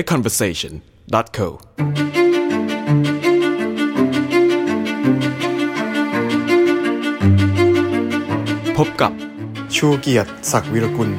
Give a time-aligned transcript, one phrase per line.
[0.00, 0.72] a conversation
[1.36, 1.48] co
[8.76, 9.12] พบกับ
[9.76, 11.10] ชูเกียรติศักดิ์วิรกุล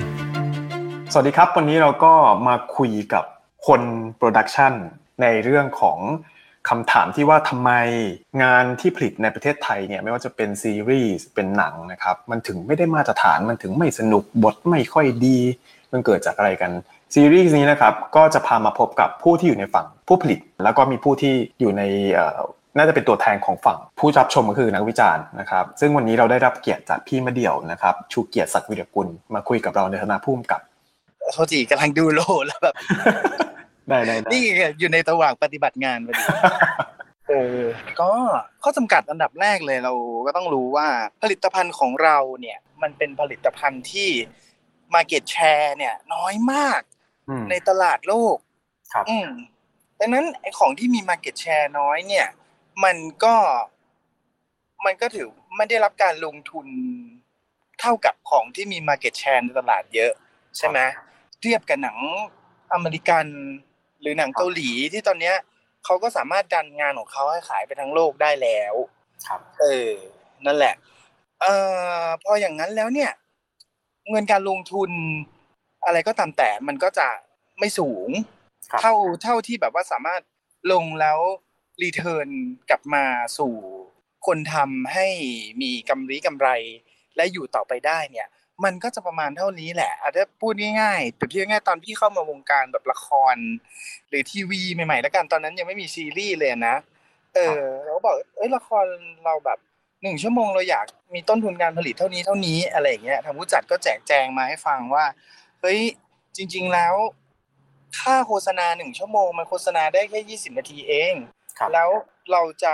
[1.11, 2.13] สวัสดีครับ วันนี้เราก็
[2.47, 3.25] มาคุยกับ
[3.67, 3.81] คน
[4.17, 4.73] โปรดักชัน
[5.21, 5.99] ในเรื่องของ
[6.69, 7.71] คำถามที่ว่าทำไม
[8.43, 15.39] งานที่ผลิตในประเทศไทยเนี่ยไม่ว่าจะเป็นซีรีส์เป็นหนังนะครับ มันถึงไม่ได้มาตรฐานมันถึงไม่สนุกบทไม่ค่อยดี
[15.91, 16.71] มันเกิดจากอะไรกัน
[17.15, 21.83] ซีรีส์นี้นะครับก็จะพามาพบกับผู้ที่อยู่ในฝั่งผู้ผลิต แล้วก็มีผู้ที่อยู่ใน
[22.77, 30.61] น่าจะเป็นตัวแทนของฝั่งผู้รับชมก็คือนักวิจารณ์นะครับซึ่งวันนี้เราได้รับเกียรติจากพี่มาเดี่ยวนะครับชูเกียรติศักดิ์วิรกุลมาคุยกับเราในฐานะผู้กำกับ
[31.33, 32.75] โทษทีกำลังดูโลแล้วแบบ
[33.89, 34.43] ได้ได้นี่
[34.79, 36.23] อยู่ในระหว่างปฏิบัติงานพอดี
[37.29, 37.61] เออ
[37.99, 38.11] ก็
[38.63, 39.93] ข้อจำกัดอันดับแรกเลยเรา
[40.25, 40.87] ก็ต้องรู้ว่า
[41.21, 44.09] ผลิตภัณฑ์ของเราเนี่ยมันเป็นผลิตภัณฑ์ที่
[44.93, 46.81] Market Share เนี่ยน้อยมาก
[47.49, 48.37] ในตลาดโลก
[48.93, 49.29] ครับอืม
[49.99, 52.27] ดังนั้นไอ้ของที่มี Market Share น้อยเนี่ย
[52.83, 53.35] มันก็
[54.85, 56.67] มันก็ถือไม่ได้รับการลงทุน
[57.79, 60.11] เท่ากับของที่มี Market Share ในตลาดเยอะ
[60.57, 60.79] ใช่ไหม
[61.39, 61.97] เทียบกับหนัง
[62.73, 63.25] อเมริกัน
[64.01, 65.35] หรือหนังเกาหลีที่ตอนเนี้ย
[65.85, 68.73] เขาก็สามารถดันงานของเขาให้ขายไปทั้งโลกได้แล้ว
[69.27, 69.91] ครับเออ
[70.45, 70.73] นั่นแหละ
[71.41, 71.53] เอ่
[72.01, 73.11] อพออย่างนั้นแล้วเนี่ย
[74.09, 74.91] เงินการลงทุน
[75.85, 77.07] อะไรก็ตามแต่มันก็จะ
[77.59, 78.09] ไม่สูง
[78.81, 80.21] เท่าเท่าที่แบบว่าสามารถ
[80.71, 81.19] ลงแล้ว
[81.83, 82.27] รีเทิร์น
[82.69, 83.05] กลับมา
[83.37, 83.53] สู่
[84.27, 85.07] คนทำให้
[85.61, 86.47] มีกำไรกำไร
[87.15, 88.27] และอยู่ต่อไปได้เนี่ย
[88.63, 93.35] มันก็จะประมาณเท่านี้แหละอาจจะพูดง่ายๆแต่พี่ง่ายตอนพี่เข้ามาวงการแบบละคร
[94.09, 96.75] หรือทีวีใหม่ๆแล้วกันตอนนั้นยังไม่มีซีรีส์เลยนะ
[97.35, 98.85] เออเราบอกเอ้ยละคร
[99.25, 99.59] เราแบบ
[100.03, 105.05] หนึ่งชั่วโมงเราอยากมีต้นทุนการผลิตเท่านี้เท่านี้อะไรอย่างเงี้ยทางผู้จัดก็แจกแจงมาให้ฟังว่า
[105.67, 105.83] เฮ้ย
[106.37, 106.95] จริง ๆแล้ว
[107.99, 111.13] ค่าโฆษณาหนึ่งชั่วโมงมันโฆษณาได้แค่ยี่สิบนาทีเอง
[111.73, 111.89] แล้ว
[112.31, 112.73] เราจะ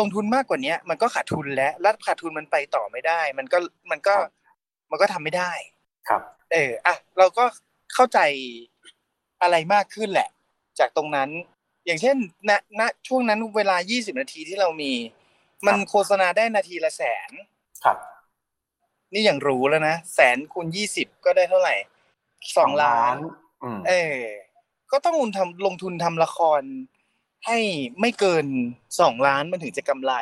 [0.00, 3.58] ลงทุนมากกว่านี้มันก็ขาดทุนแล้วแล้วขาดทุนมันไปต่อไม่ได้ มันก็
[3.90, 4.14] มันก็
[4.90, 5.52] มันก็ทำไม่ได้
[6.08, 6.22] ครับ
[6.52, 7.44] เอออะเราก็
[7.94, 8.18] เข้าใจ
[9.42, 10.28] อะไรมากขึ้นแหละ
[10.78, 11.28] จากตรงนั้น
[11.86, 12.16] อย่างเช่น
[12.48, 12.50] ณ
[12.80, 14.92] ณช่วงนั้นเวลายี่สิบนาทีที่เรามี
[15.66, 17.30] มันโฆษณาได้นาทีละแสน
[17.84, 17.96] ครับ
[19.12, 21.74] นี่อย่างรู้แล้วนะแสนคูณยี่สิบก็ได้เท่าไหร่
[22.56, 23.16] สองล้าน
[23.88, 24.18] เออ
[24.92, 26.62] ก็ต้องลงทำลงทุนทำละคร
[27.46, 27.58] ให้
[28.00, 28.46] ไม่เกิน
[29.00, 30.14] สองล้านมันถึงจะกำไร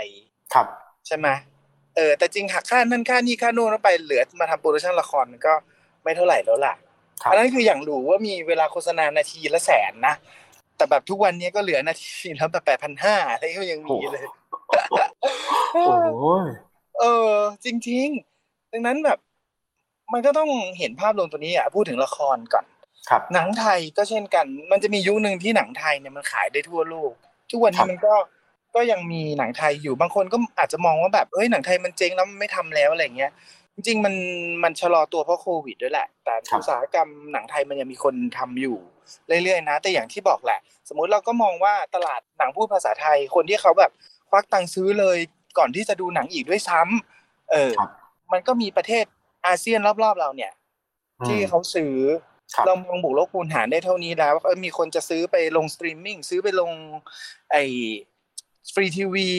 [0.55, 0.67] ครับ
[1.07, 1.29] ใช่ไหม
[1.97, 5.55] เออแต่จริงหักค่านั่นค่านี่ค่าโน่นไปเหลือมาทำโปรดักชันละครก็
[6.03, 6.75] ไม่เท่าไหร่แล้วล่ะ
[7.31, 10.15] อันนั้นคืออย่างรู้ว่ามีเวลาโฆษณานาทีละแสนนะ
[10.77, 14.25] แต่แบบทุกวันนี้ก็เหลือนาทีแล้วแบบแปดพันห้าอะไรก็ยังมีเลย
[15.75, 15.85] โอ้
[16.45, 16.47] ย
[17.01, 17.33] เออ
[17.65, 18.36] จริงๆ
[18.77, 19.19] ดังนั้นแบบ
[20.13, 22.65] มันก็ต้องเห็นภาพรวมตัวนี้อะพูดถึงละครก่อน
[23.09, 27.13] ครับ หนังไทยก็เช่นกัน มันจะมียุคหนึ่งที่หนังไทยเนี่ยมันขายได้ทั่วโลก
[27.51, 28.15] ทุกวันนี้มันก็
[28.75, 33.33] ก็ยังมีหนังไทยอยู่บางคนก็อาจจะมองว่าแบบเอ้ยหนังไทยมันเจ๊งแล้วไม่ทำแล้วอะไรเงี้ย
[33.75, 34.15] จริงๆมัน
[34.63, 38.77] มันชะลอตัวเพราะโควิดด้วยแหละ แต่อุตสาหกรรมหนังไทยมันยังมีคนทำอยู่
[39.43, 43.91] เรื่อยๆนะ แต่อย่างที่บอกแหละ สมมุติเราก็มองว่าตลาดหนังพูดภาษาไทย คนที่เขาแบบ
[44.31, 45.19] ควักตังค์ซื้อเลย
[45.59, 47.73] ก่อนที่จะดูหนังอีกด้วยซ้ำเออ
[48.33, 49.05] มันก็มีประเทศ
[49.47, 50.53] อาเซียนรอบๆเราเนี่ย
[51.27, 51.95] ที่เขาซื้อ
[52.67, 56.71] เรามองบวกลบคูณหารได้เท่านี้แล้วเออมีคนจะซื้อไปลงสตรีมมิ่งซื้อไปลง
[57.51, 57.57] ไอ้
[58.75, 59.31] ฟรีทีวี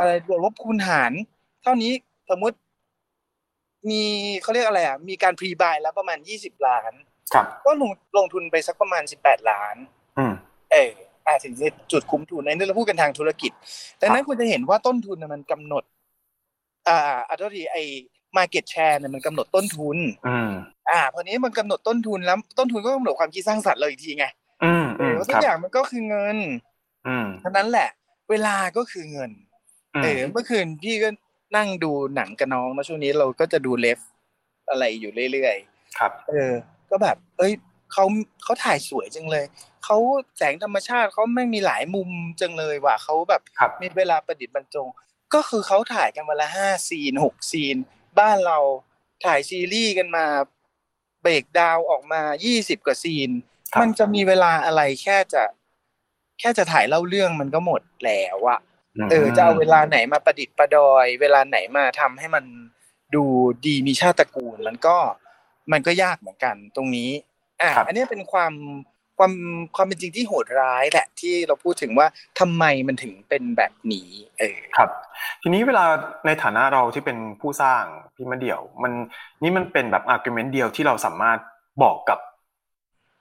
[0.00, 1.12] อะไรบวกลบคูณหาร
[1.62, 1.92] เท่านี้
[2.30, 2.56] สมมติ
[3.90, 4.02] มี
[4.42, 6.92] เขาเรียกอะไรอะมีการพรีบายแล้วประมาณยี่สิบล้าน
[7.66, 9.76] ก็ลงลงทุนไปสักประมาณสิบแปดล้าน
[10.72, 10.92] เออ
[11.26, 13.52] อาถึงจะจุดคุ้มทุนในนี้เราพูดกันทางธุรกิจ
[14.00, 15.84] ดังนั้นคุณจะเห็นว่าต้นทุนมันกำหนด
[16.88, 17.76] อ่าอัตราทีไอ
[18.36, 20.50] มาเก็ตแชร์เนี่ยมันกำหนดต้นทุนอืม
[20.90, 24.26] อ่าพอนี้มันกำหนดต้นทุนแล้วต้นทุนก็กำหนดความคิดสร้างสรรค์เราอีกทีไง
[24.64, 26.36] อืมเออทุกอย่างมันก็คือเงิน
[27.06, 27.88] อืมท่านั้นแหละ
[28.30, 29.30] เวลาก็คือเงิน
[30.02, 31.08] เออเมื่อคืนพี่ก็
[31.56, 33.98] นั่งดูหนังกับน้องแล้วช่วงนี้เราก็จะดูเลฟ
[34.70, 36.52] อะไรอยู่เรื่อยๆครับ เออ
[36.90, 37.52] ก็แบบ เอ้ย
[37.92, 38.04] เขา
[38.42, 39.44] เขาถ่ายสวยจังเลย
[39.84, 39.96] เขา
[40.38, 42.10] แสงธรรมชาติเขาแม่งมีหลายมุม
[42.40, 43.42] จังเลยว่ะเขาแบบ
[43.82, 44.86] มีเวลาประดิษฐ์บรรจง
[45.34, 47.76] ก็คือเขาถ่ายกันวันละห้าซีนหกซีน
[48.18, 48.58] บ้านเรา
[49.24, 50.26] ถ่ายซีรีส์กันมา
[51.22, 53.30] เบรกดาวออกมายี่สิบกว่าซีน
[53.80, 55.42] มันจะมีเวลาอะไรแค่จะ
[56.40, 58.60] แค่จะถ่ายเล่าเรื่องมันก็หมดแล้วอะ
[59.10, 62.44] เออจะเอาเวลาไหนมาประดิษฐ์ประดอย เวลาไหนมาทำให้มัน
[63.14, 63.24] ดู
[63.66, 64.96] ดีมีชาติตระกูล มันก็
[65.72, 67.10] มันก็ยากเหมือนกันตรงนี้
[67.62, 68.52] อะอันนี้เป็นความ
[69.18, 69.32] ความ
[69.76, 72.06] ความเป็นจริงที่โหดร้ายแหละที่เราพูดถึงว่า
[72.40, 74.08] ทำไมมันถึงเป็นแบบนี้
[74.38, 74.90] เออครับ
[75.42, 75.84] ทีนี้เวลา
[76.26, 77.84] ในฐานะเราที่เป็นผู้สร้าง
[78.14, 78.92] พี่มาเดี่ยว มัน
[79.42, 81.38] นี่มันเป็นแบบ argument เดียวที่เราสามารถ
[81.82, 82.18] บอกกับ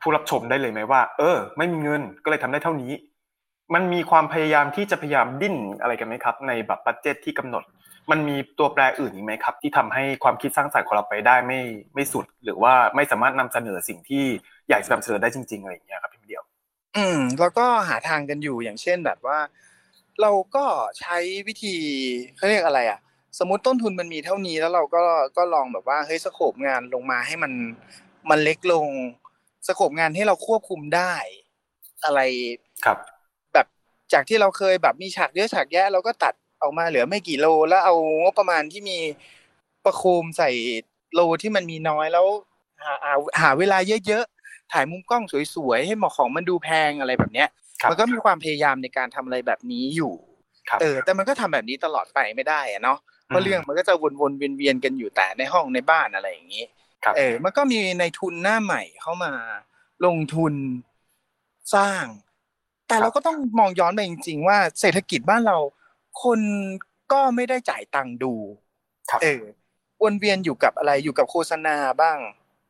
[0.01, 2.91] ผู้รับชมได้เลยไหมว่า เออ ไม่มีเงินก็เลยทำได้เท่านี้
[3.73, 7.63] มันมีความพยายามที่จะพยายามดิ้นอะไรกันไหมครับ ในแบบ budget ที่กำหนด
[8.11, 11.61] มันมีตัวแปรอื่นอีกไหมครับ ที่ทำให้ความคิดสร้างสรรค์ของเราไปได้ไม่
[11.95, 14.23] ไม่สุด หรือว่าไม่สามารถนำเสนอสิ่งที่
[14.69, 16.43] อยากจะนำเสนอได้จริงๆอะไรอย่างเงี้ยครับพี่เดียว
[16.97, 19.39] อืมแล้วก็หาทางกันอยู่อย่างเช่นแบบว่า
[20.21, 20.65] เราก็
[20.99, 21.17] ใช้
[21.47, 21.75] วิธี
[22.35, 22.99] เขาเรียกอะไรอะ
[23.39, 25.03] สมมติต้นทุนมันมีเท่านี้แล้วเราก็
[25.37, 27.51] ก็ลองแบบว่าเฮ้ยสโคปงานลงมาให้มัน
[28.29, 28.87] มันเล็กลง
[29.67, 31.13] สโคปงานให้เราควบคุมได้
[32.05, 32.19] อะไร
[32.85, 32.97] ครับ
[33.53, 33.67] แบบ
[34.13, 36.33] จากที่เราเคยแบบมีฉากเยอะฉากแยะเราก็ตัด
[36.63, 38.97] ออกมาเหลือไม่กี่โล แล้วเอางบประมาณที่มี
[39.85, 40.49] ประโคมใส่
[41.13, 42.25] โลที่มันมีน้อยแล้ว
[42.83, 43.77] หาหาหาเวลา
[44.07, 45.23] เยอะๆถ่ายมุมกล้อง
[45.55, 47.49] สวยๆให้หมอของมันดูแพงอะไรแบบเนี้ย
[47.81, 50.13] ครับมันก็มีความพยายามในการทำอะไรแบบนี้อยู่
[50.69, 56.63] ครับเออแต่มันก็ทำแบบนี้ตลอดไปไม่ได้อะเนาะเพราะเรื่องมันก็จะวนๆเวียนๆกันอยู่แต่ในห้องในบ้านอะไรอย่างนี้
[57.03, 59.31] ครับเออมันก็มีในทุนหน้าใหม่เข้ามา
[60.05, 60.53] ลงทุน
[61.75, 62.05] สร้าง
[62.87, 65.57] แต่เราก็ต้องมองย้อนไปจริง ๆ ว่าเศรษฐกิจบ้านเรา
[66.23, 66.39] คน
[67.11, 68.33] ก็ไม่ได้จ่ายตังค์ดู
[69.11, 69.41] ครับเออ
[70.03, 72.17] วนเวียนอยู่กับอะไรอยู่กับโฆษณาบ้าง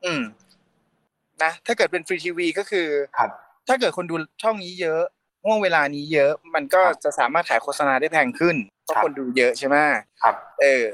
[0.05, 0.23] อืม
[1.43, 2.87] นะถ้าเกิดเป็นฟรีทีวีก็คือ
[3.17, 3.29] ครับ
[3.67, 5.01] ถ้าเกิดคนดูช่องนี้เยอะ
[5.45, 9.75] ห่วงเวลานี้เยอะ มันก็ครับจะสามารถขายโฆษณาได้แพงขึ้นเพราะครับคนดูเยอะใช่ไหม
[10.21, 10.85] ครับ เออ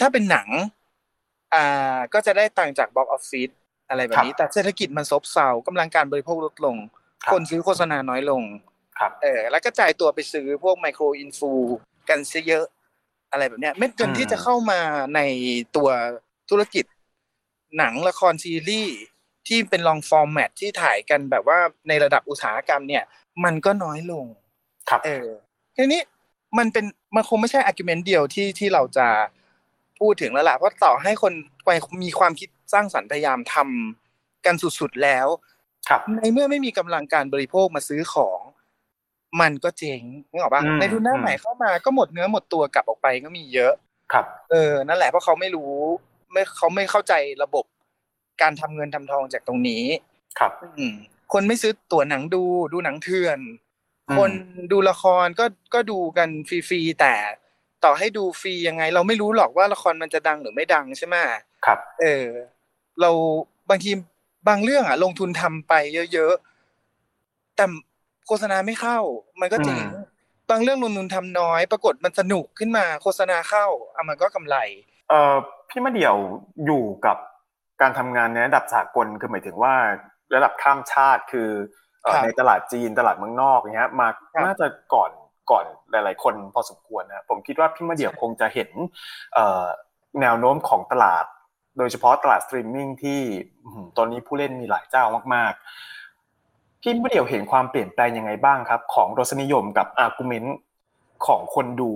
[0.00, 0.48] ถ้าเป็นหนัง
[1.54, 3.50] อ่า ก็จะได้ตังค์จากบ็อกออฟฟิศ
[3.88, 6.76] อะไรแบบนี้ แต่เศรษฐกิจมันซบเซากำลังการบริโภคลดลง
[7.22, 8.42] ครับคนซื้อโฆษณาน้อยลง
[8.98, 11.52] ครับเออแล้วก็จ่ายตัวไปซื้อพวกไมโครอินฟู
[12.08, 12.66] กันซะเยอะ
[13.32, 14.80] อะไรแบบเนี้ยเม็ดเงินอืมที่จะเข้ามา
[15.14, 15.20] ใน
[15.76, 15.88] ตัว
[16.50, 16.84] ธุรกิจ
[17.78, 18.96] หนังละครซีรีส์
[19.48, 21.58] ที่เป็น long format ที่ถ่ายกันแบบว่า
[21.88, 23.04] ในระดับอุตสาหกรรมเนี่ย
[23.44, 24.26] มันก็น้อยลง
[24.88, 25.26] ครับเออ
[25.76, 26.00] ทีนี้
[26.58, 26.84] มันเป็น
[27.16, 29.06] มันคงไม่ใช่ argument เดียวที่ที่เราจะ
[30.00, 31.32] พูดถึงแล้วล่ะเพราะต่อให้คน
[31.64, 31.70] ไป
[32.02, 35.26] มีความคิดสร้างสรรค์พยายามทำกันสุดๆแล้ว
[35.88, 38.38] ครับ ในเมื่อไม่มีกำลังการบริโภคมาซื้อของ
[39.40, 43.72] มันก็เจ๊งนึกออกปะอืมในทุนหน้าอืมใหม่เข้ามาก็หมดเนื้อหมดตัวกลับออกไปก็มีเยอะ
[44.12, 45.72] ครับ เออ นั่นแหละเพราะเขาไม่รู้
[46.32, 47.64] ไม่เขาไม่เข้าใจระบบ
[48.42, 49.84] การทำเงินทำทองจากตรงนี้
[50.38, 50.94] ครับ อืม
[51.32, 52.42] คนไม่ซื้อตั๋วหนังดู
[52.72, 53.38] ดูหนังเถื่อน
[54.08, 54.30] อืมคน
[54.72, 55.44] ดูละครก็
[55.74, 57.14] ก็ดูกันฟรีๆแต่
[57.84, 61.16] ต่อให้ดูฟรียังไง เราไม่รู้หรอกว่าละครมันจะดังหรือไม่ดังใช่ไหม
[61.66, 62.26] ครับ เออ
[63.00, 63.10] เรา
[63.70, 63.90] บางที
[64.48, 65.72] บางเรื่องอะ ลงทุนทำไป
[66.12, 67.64] เยอะๆแต่
[68.30, 68.98] โฆษณาไม่เข้า
[69.40, 70.06] มันก็เจ๋งอืม
[70.50, 74.56] บางเรื่องลงทุนทำน้อย ปรากฏมันสนุกขึ้นมาโฆษณาเข้าอะมันก็กำไร
[75.08, 75.34] เอ่อ
[75.68, 76.16] พี่มะเดี่ยว
[76.66, 77.16] อยู่กับ
[77.80, 79.74] การทำงานในระดับสากลคือหมายถึงว่า
[80.34, 81.50] ระดับข้ามชาติคือ
[82.02, 85.10] เอ่อครับในตลาดจีนตลาดเมืองนอกอย่างเงี้ยมาครับน่าจะก่อน
[85.50, 88.70] ก่อนหลาย ๆ คนพอสมควรนะผมคิดว่าพี่มะเดี่ยวคงจะเห็น
[89.34, 89.64] เอ่อ
[90.20, 91.24] แนวโน้มของตลาด
[91.78, 93.20] โดยเฉพาะตลาดสตรีมมิ่งที่
[93.64, 95.04] อื้อหือตอนนี้ผู้เล่นมีหลายเจ้า
[95.34, 95.64] มาก ๆ
[96.82, 100.56] พี่มะเดี่ยวเห็นความเปลี่ยนแปลงยังไงบ้างครับ ของรสนิยมกับ argument
[101.26, 101.92] ของคนดู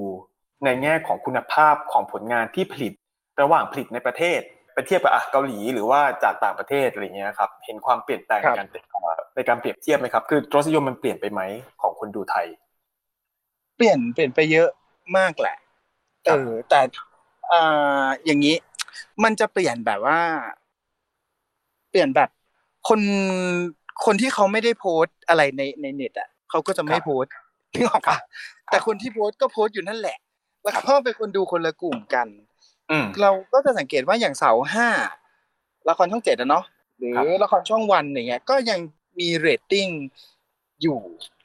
[0.65, 2.93] ในแง่ของคุณภาพของผลงานที่ผลิต
[3.41, 4.41] ระหว่างผลิตในประเทศ
[4.75, 11.41] ไปเทียบกับอะเกาหลีหรือว่าจากต่างประเทศอะไรเงี้ยครับเห็นความเปลี่ยนแปลงครัในบการเปลี่ยนเอ่อในการเปรียบเทียบไหมครับคือรสนิยมมันเปลี่ยนไปไหม
[11.83, 12.47] ของคนดูไทย
[13.77, 14.69] เปลี่ยนเปลี่ยนไปเยอะ
[15.17, 15.57] มากแหละ
[16.27, 16.81] ครัเอบอแต่
[17.53, 18.57] อ่าอย่างนี้
[19.23, 20.21] มันจะเปลี่ยนแบบว่า
[21.91, 22.29] เปลี่ยนแบบ
[22.89, 23.01] คน
[24.05, 27.33] คนที่เขาไม่ได้โพสต์อะไรในในเน็ตอะเขาก็จะไม่โพสต์
[27.75, 28.19] นึกออกปะ
[28.67, 30.17] แต่คนที่โพสต์ก็โพสต์อยู่นั่นแหละ
[30.63, 32.27] แล้วก็เป็นคนดูคนละกลุ่มกัน
[32.91, 34.89] อืมเราก็จะสังเกตว่าอย่างเสาห้า
[35.89, 36.65] ละครช่องเจ็ดอะเนาะ
[36.99, 38.79] หรือครับละครช่องวันอย่างเงี้ย ก็ยัง
[39.19, 39.87] มีเรตติ้ง
[40.83, 40.99] อยู่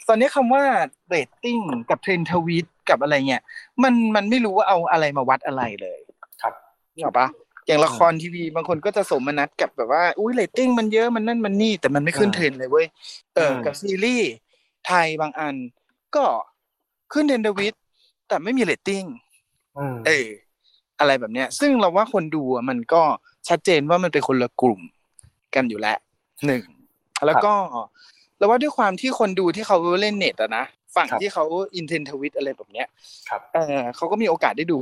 [0.07, 0.63] ตอนนี้คำว่า
[1.07, 1.57] เรตติ้ง
[1.89, 3.43] กับเทรนด์ทวิตกับอะไรเงี้ย
[3.83, 5.99] มันมันไม่รู้ว่าเอาอะไรมาวัดอะไรเลย
[6.41, 6.53] ครับ
[6.95, 7.27] นึกออกปะ
[7.69, 12.87] อย่างละครทีวีบางคนก็จะโสมนัสกับแบบว่าอุ้ยเรตติ้งมันเยอะมันนั่นมันนี่ แต่มันไม่ขึ้นอืมเทรนด์เลยเว้ย
[13.35, 14.31] เอออมกับซีรีส์
[14.87, 15.55] ไทยบางอัน
[16.15, 16.25] ก็
[17.13, 17.73] ขึ้นเทรนด์ทวิต
[18.27, 19.03] แต่ไม่มีเรตติ้ง
[19.77, 20.27] อืมเออ
[20.99, 23.01] อะไรแบบเนี้ย ซึ่งเราว่าคนดูอะมันก็
[23.49, 24.81] ชัดเจนว่ามันเป็นคนละกลุ่ม
[25.55, 25.97] กันอยู่แล้ว
[26.45, 26.63] หนึ่ง
[27.25, 27.53] แล้วก็
[28.37, 31.43] เราว่าด้วยความที่คนดูที่เขาเล่นเน็ตอะนะฝั่งครับที่เขา
[31.75, 32.87] อินเทรนด์ทวิตอะไรแบบเนี้ย
[33.29, 34.77] ครับ เออเขาก็มีโอกาสได้ดู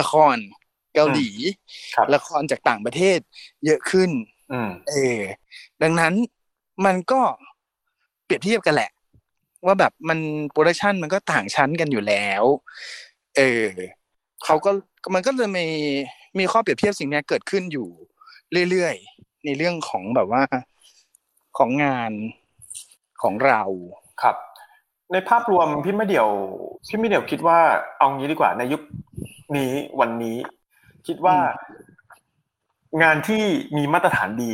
[0.00, 0.36] ละคร
[0.94, 1.28] เกาหลี
[1.94, 3.18] ครับละครจากต่างประเทศ
[3.66, 4.10] เยอะขึ้น
[4.52, 5.20] อืมเออ
[5.82, 6.14] ดังนั้น
[6.86, 7.20] มันก็
[8.24, 8.90] เปรียบเทียบกันแหละ
[9.66, 10.18] ว่าแบบมัน
[10.50, 12.44] โปรดักชันมันก็ต่างชั้นกันอยู่แล้ว
[13.36, 13.66] เออ
[14.44, 14.70] เขาก็
[15.14, 15.66] มันก็เลยมี
[16.38, 17.88] มีข้อเปรียบเทียบสิ่งเนี้ยเกิดขึ้นอยู่
[18.70, 20.42] เรื่อยๆ ในเรื่องของแบบว่า
[21.58, 22.12] ของงาน
[23.22, 23.62] ของเรา
[24.22, 24.36] ครับ
[25.12, 26.28] ในภาพรวมพี่มะเดี่ยว
[26.88, 27.58] พี่มะเดี่ยวคิดว่า
[27.98, 28.82] เอางี้ดีกว่าในยุค
[29.56, 30.36] นี้วันนี้
[31.06, 31.36] คิดว่า
[33.02, 33.42] งานที่
[33.76, 34.52] มีมาตรฐานดี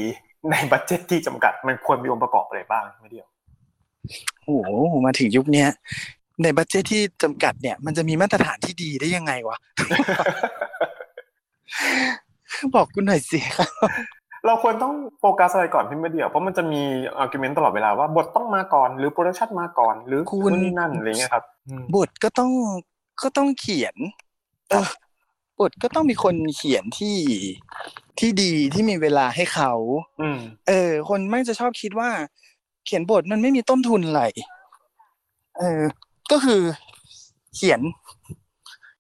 [0.51, 3.27] ในบัตเจ็ตที่จำกัด มันควรมีองค์ประกอบอะไรบ้างไม่เดียว
[4.45, 5.69] โอ้โหมาถึงยุคเนี้ย
[6.43, 9.59] ใน budget ที่จำกัดเนี่ย มันจะมีมาตรฐานที่ดีได้ยังไงวะ
[12.75, 13.71] บอกกูหน่อยสิครับ
[14.47, 16.83] เราควรต้องโฟกัสอะไรก่อนพี่มะเดี่ยวเพราะมันจะมี
[17.19, 22.51] argument ตลอดเวลาว่าบทต้องมาก่อนหรือโปรดักชันมาก่อน หรือคุณนู่นนี่นั่นอะไรเงี้ยครับอืมบทก็ต้อง
[23.23, 23.97] ก็ต้องเขียน
[24.69, 24.89] เออ
[25.61, 27.17] บทก็ต้องมีคนเขียนที่
[28.19, 29.73] ที่ดีที่มีเวลาให้เขา
[30.21, 32.11] อืมเออ คนไม่งจะชอบคิดว่า
[32.87, 34.23] เขียนบทมันไม่มีต้นทุนอะไร
[35.59, 35.83] เออ
[36.33, 36.63] ก็คือ
[37.55, 37.81] เขียน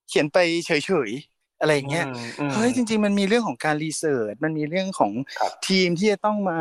[0.08, 0.70] เขียนไปเฉ
[1.08, 2.06] ยๆอะไรอย่างเงี้ย
[2.40, 6.60] อืมเฮ้ยจริง ๆ มันมีเรื่องของการรีเสิร์ชมันมีเรื่องของครับทีมที่จะต้องมา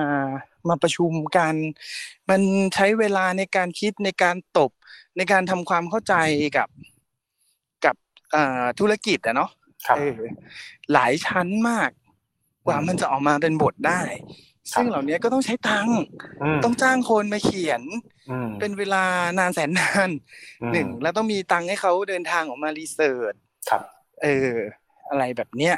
[0.70, 1.54] มาประชุมกัน
[2.30, 2.42] มัน
[2.74, 4.72] ใช้เวลาในการคิดในการตบ
[5.18, 6.14] ในการทำความเข้าใจ
[6.58, 6.70] กับ
[7.86, 7.96] กับ
[8.34, 9.65] อ่าธุรกิจอะเนาะครับ
[9.98, 10.20] เออ
[10.94, 11.90] หลายชั้นมาก
[12.66, 14.02] กว่ามันจะออกมาเป็นบทได้
[14.74, 16.00] ซึ่งเหล่านี้ก็ต้องใช้ตังค์
[16.58, 17.82] มต้องจ้างคนมาเขียน
[18.32, 19.04] อืมเป็นเวลา
[19.40, 20.10] นานแสนนาน
[20.62, 23.34] อืมหนึ่งแล้วต้องมีตังค์ให้เขาเดินทางออกมารีเสิร์ช
[23.70, 23.82] ครับ
[24.24, 24.54] เออ
[25.10, 25.76] อะไรแบบเนี้ย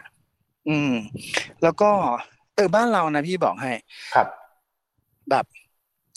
[0.69, 0.91] อืม
[1.63, 1.91] แล้วก็
[2.55, 3.71] เออบ้านเรานะพี่บอกให้
[4.15, 4.27] ครับ
[5.29, 5.45] แบบ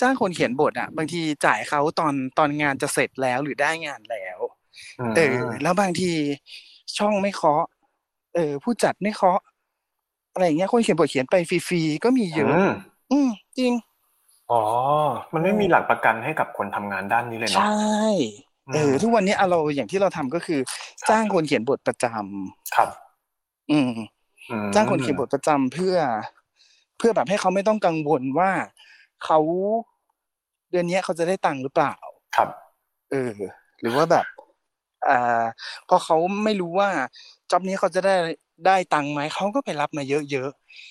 [0.01, 4.39] จ้างคนเขียนบทอะบางทีจ่ายเขาตอนตอนงานจะเสร็จแล้วหรือได้งานแล้ว
[5.11, 6.13] มเออแล้วบางที
[6.99, 7.65] ช่องไม่เคาะ
[8.35, 9.41] เออ ผู้จัดไม่เคาะ
[10.33, 12.71] อะไรอย่างเงี้ยคนเขียนบทเขียนไปฟรีๆก็มีเยอะม
[13.13, 13.73] อืมจริง
[14.51, 14.61] อ๋อ
[15.33, 18.05] มันไม่มีหลักประกันให้กับคนทำงานด้านนี้เลยใชเนาะ่
[18.75, 20.61] เออทุกวันนี้อะเราอย่างที่เราทำก็คือ
[21.09, 22.89] จ้างคนเขียนบทประจำครับ
[23.71, 23.91] อืม
[24.51, 25.97] อืมจ้างคนเขียนบทประจำเพื่อ
[26.99, 28.51] เพื่อแบบให้เขาไม่ต้องกังวลว่า
[29.25, 29.39] เขา
[30.71, 31.95] เดือนเนี้ยเขาจะได้ตังค์หรือเปล่า
[32.37, 32.49] ครับ
[33.11, 33.35] เออ
[33.81, 34.27] หรือว่าแบบ
[35.09, 35.43] อ่า
[35.89, 36.91] พอเขาไม่รู้ว่า
[37.51, 38.15] จ็อบนี้เขาจะได้
[38.67, 40.23] ได้ตังค์ไหมเขาก็ไปรับมาเยอะ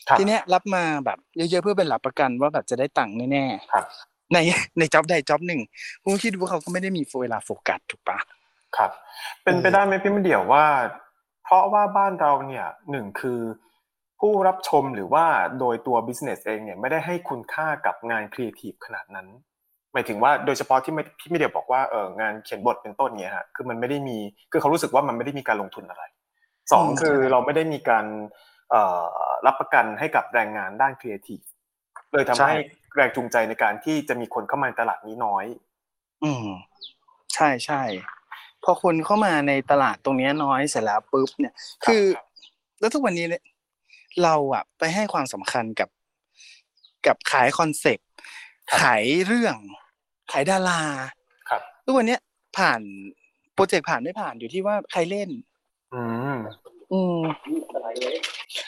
[0.10, 4.38] ครับๆทีเนี้ยรับมาแบบเยอะๆเพื่อเป็นหลักประกันว่าแบบจะได้ตังค์แน่ครับๆใน
[4.80, 5.62] ในจ็อบใดจ็อบหนึ่ง
[6.04, 8.20] คุณคิดดูว่าเขาก็ไม่ได้มีเวลาโฟกัสถูกปะ
[8.78, 8.92] ครับ
[9.44, 10.66] เป็นไปเออได้ไหมพี่มันเดี่ยวว่า
[11.44, 13.40] เพราะว่าบ้านเราเนี่ยหนึ่งคือ
[14.20, 15.26] ผู้รับชมหรือว่า
[15.60, 19.28] โดยตัว business เองเนี่ยไม่ได้ให้คุณค่ากับงานครีเอทีฟขนาดนั้น
[19.94, 24.18] หมายถึงว่าโดยเฉพาะที่ไม่พี่มะเดี่ยวบอกว่าเอองานเขียนบทเป็นต้นเนี่ยฮะคือมันไม่ได้มี
[24.52, 26.04] คือเขารู้สึกว่ามันไม่ได้มีการลงทุนอะไร
[26.72, 28.06] สองคือเราไม่ได้มีการ
[28.72, 29.06] เอ่อ
[29.46, 31.40] รับประกันให้กับแรงงานด้านครีเอทีฟ
[32.12, 32.56] เลยทำให้
[32.96, 35.46] แรงจูงใจในการที่จะมีคนเข้ามาในตลาดนี้น้อย
[36.24, 36.48] อืม
[37.34, 37.82] ใช่ใช่
[38.64, 41.54] พอคนเข้ามาในตลาดตรงเนี้ยน้อยเสร็จแล้วปุ๊บเนี่ย
[41.86, 42.04] คือ
[42.80, 43.44] แล้วทุกวันนี้เนี่ย
[44.24, 45.90] เราอะไปให้ความสำคัญกับ
[47.08, 48.08] กับขายคอนเซปต์
[48.70, 49.56] ครับขายเรื่อง
[50.32, 50.82] ขายดารา
[51.50, 52.22] ครับ ทุกวันเนี้ย
[52.58, 52.82] ผ่าน
[53.54, 55.30] โปรเจกต์ผ่านไม่ผ่านอยู่ที่ว่าใครเล่น
[55.94, 56.04] อื
[56.36, 56.38] ม
[56.94, 57.20] อืม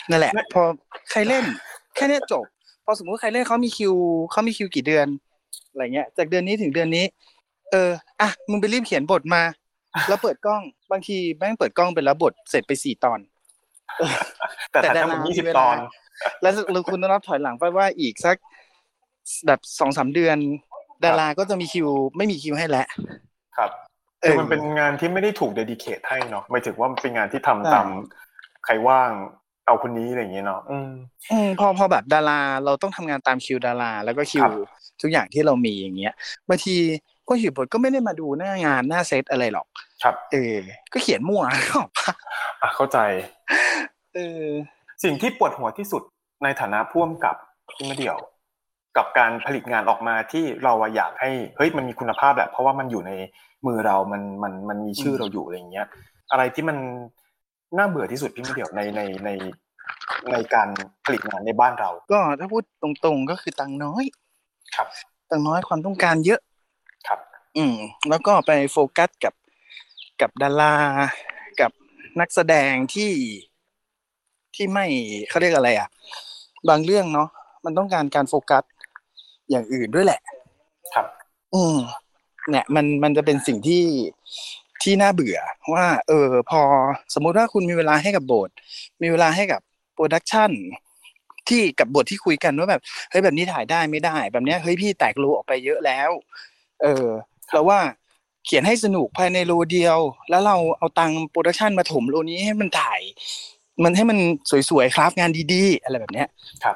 [0.10, 0.64] นั่นแหละ พอ
[1.12, 1.44] ใครเล่น
[1.96, 2.46] แค่เนี้ยจบ
[2.86, 3.94] พอสมมุติใครเล่นเขามีคิว
[4.32, 5.08] เขามีคิวกี่เดือน
[5.70, 7.06] อะไรเงี้ย จากเดือนนี้ถึงเดือนนี้
[7.72, 9.44] เอออะมึงไปรีบเขียนบทมา
[10.08, 10.62] แล้วเปิดกล้อง
[10.92, 13.20] บางทีแม่งเปิดกล้องไปแล้วบทเสร็จไปสี่ตอน
[14.72, 15.78] แต่แต่ถ่ายทั้งหมดดารายี่สิบมีเวตลาอน
[16.42, 18.36] แล้วแล้วคุณต้องนับถอยหลังไปว่าอีกสัก
[19.48, 20.38] แบบสองสามเดือน
[21.04, 21.88] ดาราก็จะมีคิว
[22.18, 22.88] ไม่มีคิวให้แล้ว
[23.58, 23.91] ครับเอ
[24.24, 27.88] คืออมันเป็นงานที่ไม่ได้ถูกเดดิเคทให้เนาะหมายถึงว่ามันเป็นงานที่ทำใช่ตาม
[28.66, 29.10] ใครว่าง
[29.66, 30.92] เอาคนนี้อะไรอย่างเงี้ยเนาะอืม
[31.32, 34.52] อืมพอพอแบบดาราเราต้องทำงานตามคิวดารา แล้วก็คิครัวบ
[35.02, 36.14] ทุกอย่างที่เรามีอย่างเงี้ย
[36.50, 36.76] บางที
[37.28, 39.68] คนเขียนบทก็ไม่ได้มาดูหน้างานหน้าเซตอะไรหรอก
[40.04, 40.56] ครับ เออ
[40.94, 42.14] ก็เขียนมั่วนึกออกปะ
[42.62, 42.98] อะเข้าใจ
[44.16, 44.46] เออ
[45.04, 46.04] สิ่งที่ปวดหัวที่สุด
[46.44, 47.36] ในฐานะพ่วมกับ
[47.72, 48.18] ที่ไม่เดี่ยว
[48.98, 53.12] กับการผลิตงานออกมาที่เราอะอยากให้เฮ้ยมันมีคุณภาพแหละเพราะว่ามันอยู่ใน
[53.68, 55.88] มือเรามันมันมันมีชื่อเราอยู่อะไรอย่างเงี้ย
[56.32, 56.78] อะไรที่มัน
[57.78, 59.30] น่าเบื่อที่สุดพี่ไม่เดี่ยวในในใน
[60.32, 60.68] ในการ
[61.06, 64.04] ผลิตงานในบ้านเรา ก็ถ้าพูดตรงๆก็คือตังค์น้อย
[64.76, 64.88] ครับ
[65.30, 66.40] ตังค์น้อยความต้องการเยอะ
[67.08, 67.20] ครับ
[67.58, 67.76] อืม
[68.10, 69.34] แล้วก็ไปโฟกัสกับ
[70.22, 70.74] กับดารา
[71.62, 71.72] กับ
[72.20, 73.12] นักแสดงที่
[74.56, 74.86] ที่ไม่
[75.30, 75.90] เขาเรียกอะไรอะ
[76.70, 77.30] บางเรื่องเนาะ
[77.66, 78.64] มันต้องการการโฟกัส
[79.50, 80.20] อย่างอื่นด้วยแหละ
[80.94, 81.06] ครับ
[81.54, 81.78] อืม
[82.50, 83.84] เนี่ยมันมันจะเป็นสิ่งที่
[84.84, 85.38] ที่น่าเบื่อ
[85.74, 86.62] ว่า เออ พอ
[87.14, 88.50] สมมุติว่าคุณมีเวลาให้กับบท
[89.02, 89.62] มีเวลาให้กับ
[89.94, 90.52] โปรดักชัน
[91.50, 96.10] ที่กับบทที่คุยกันว่าแบบเฮ้ยแบบนี้ถ่ายได้ไม่ได้ แบบเนี้ยเฮ้ยพี่แตกโลออกไปเยอะแล้ว
[96.82, 97.06] เออ
[97.52, 97.80] เราว่า
[98.46, 103.02] เขียนให้สนุกภายในโลเดียว แล้วเราเอาตังค์โปรดักชันมาถมโลนี้ให้มันถ่าย
[103.84, 104.18] มันให้มัน
[104.70, 106.28] สวยๆครับงานดีๆ อะไรแบบเนี้ย
[106.64, 106.76] ครับ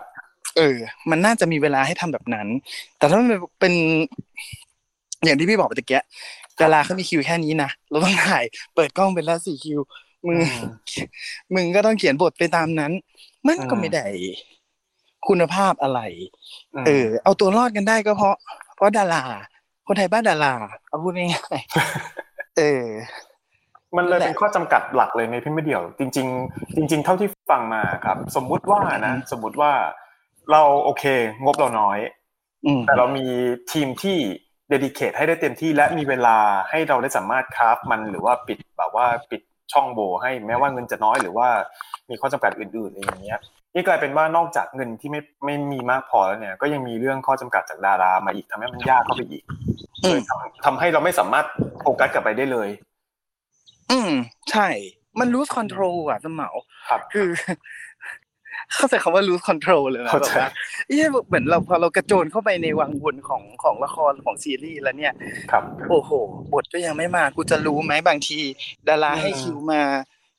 [0.57, 0.77] เออ
[1.09, 2.47] มันน่าจะมีเวลาให้ทำแบบนั้น
[2.97, 3.27] แต่ถ้ามัน
[3.59, 3.73] เป็น
[5.23, 6.01] อย่างที่พี่บอกไปตะเกีย
[6.61, 8.43] ดาราเขามีคิวแค่นี้นะเราต้องถ่าย
[8.75, 9.79] เปิดกล้องเป็นละสี่คิว
[10.27, 10.57] มึงอืม
[11.55, 12.91] มึงก็ต้องเขียนบทไปตามนั้น
[13.47, 14.05] มันก็อืมไม่ได้
[15.27, 15.99] คุณภาพอะไร
[16.75, 18.35] อืมเออ เอาตัวรอดกันได้ก็เพราะ
[18.75, 19.23] เพราะดารา
[19.87, 20.53] คนไทยบ้านดารา
[20.87, 22.85] เอาพูดง่ายๆเออ
[23.97, 29.71] มันเลยนั่นแหละเป็นข้อจำกัดหลักเลยในพี่ไม่เดี่ยว จริง ๆ จริง ๆ เท่าที่ฟังมาครับ สมมุติว่านะอืมสมมุติว่า
[30.51, 31.03] เราโอเค
[31.43, 31.97] งบเราน้อย
[32.65, 33.25] อืมแต่เรามี
[33.71, 34.17] ทีมที่
[34.69, 36.37] เดดิเคทให้ได้เต็มที่และมีเวลา
[36.69, 39.41] ให้เราได้สามารถคราฟมันหรือว่าปิดแบบว่าปิด
[39.73, 41.47] ช่องโหว่ให้แม้ว่าเงินจะน้อยหรือว่า
[42.09, 43.39] มีข้อจำกัดอื่นๆอะไรอย่างเงี้ย
[43.73, 49.43] นี่กลายเป็นว่านอกจากเงินที่ไม่ไม่มีมากพอแล้วเนี่ย ก็ยังมีเรื่องข้อจำกัดจากดารามาอีกทำให้มันยากเข้าไปอีก
[50.03, 51.45] อืมเลยทำทำให้เราไม่สามารถ
[51.81, 52.69] โฟกัสกลับไปได้เลย
[53.91, 54.11] อืม
[54.51, 54.67] ใช่
[55.19, 56.49] มัน lose control อะสมเหมา
[56.89, 57.29] ครับคือ
[58.73, 60.51] เข้าใจคำว่า lose control เลยนะเข้าแบบใจว่า
[60.87, 65.13] เอ้ยเหมือนเราพอเรากระโจนเข้าไปในวังวนของของละครของซีรีส์แล้วเนี่ย
[65.51, 66.11] ครับโอ้โห
[66.53, 68.39] บทก็ยังไม่มากูจะรู้ไหมบางที
[68.87, 69.81] ดาราอืมให้คิวมา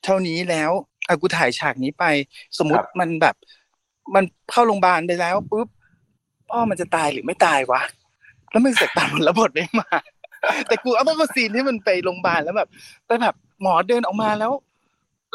[0.03, 0.71] เท่านี้แล้ว
[1.07, 2.05] อะกูถ่ายฉากนี้ไป
[2.57, 3.35] สมมุคติรับมันแบบ
[4.15, 5.67] มันเข้าโรงพยาบาลไปแล้วปุ๊บ
[6.49, 7.81] พ่อมันจะตายหรือไม่ตายวะ
[8.51, 9.89] แล้วมึงเสร็จตามแล้วบทไม่มา
[10.67, 12.69] แต่กูเอาต้องเอาซีนที่มันไปโรงพยาบาลแล้วแบบ
[13.07, 14.51] ไปแบบหมอเดินออกมาแล้ว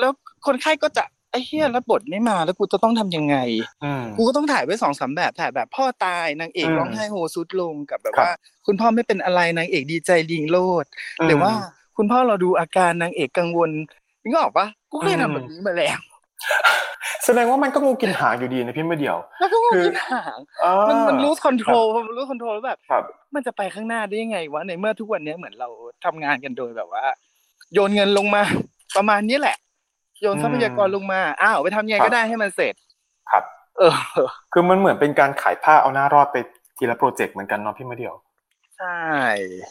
[0.01, 0.13] แล้ว
[0.47, 3.37] คนไข้ก็จะ ไอ้เฮียแล้วบทไม่มาแล้วกูจะต้องทำยังไง
[3.85, 8.33] อืมกูก็ต้องถ่ายไว้สองสามแบบถ่ายแบบพ่อตายนางเอกอืมร้องไห้โฮทรุดลงกับแบบครับว่า
[8.67, 10.85] คุณพ่อไม่เป็นอะไรนางเอกดีใจลิงโลด
[11.27, 11.53] หรือว่า
[11.97, 13.71] คุณพ่อเราดูอาการนางเอกกังวล
[14.23, 16.01] นึกออกปะกูเคยทำแบบนี้มาแล้ว
[17.25, 23.03] แสดงว่ามันก็งูกินหางอยู่ดีนะพี่มะเดี่ยวแล้วก็งงคือกินหางอ่ามันมัน lose control มัน lose control แบบครับ
[23.35, 25.69] มันจะไปข้างหน้าได้ยังไงวะในเมื่อทุกวันนี้เหมือนเรา
[26.05, 27.05] ทำงานกันโดยแบบว่า
[27.73, 28.43] โยนเงินลงมา
[28.97, 29.57] ประมาณนี้แหละ
[30.23, 32.75] โยนทรัพยากรลงมาอ้าวไปทำยังไงครับก็ได้ให้มันเสร็จ
[33.31, 33.45] ครับ
[33.79, 33.97] เออ
[34.53, 36.37] คือมันเหมือนเป็นการขายผ้าเอาหน้ารอดไป
[36.79, 38.15] ทีละโปรเจกต์เหมือนกันเนาะพี่ไม่เดียว
[38.79, 39.01] ใช่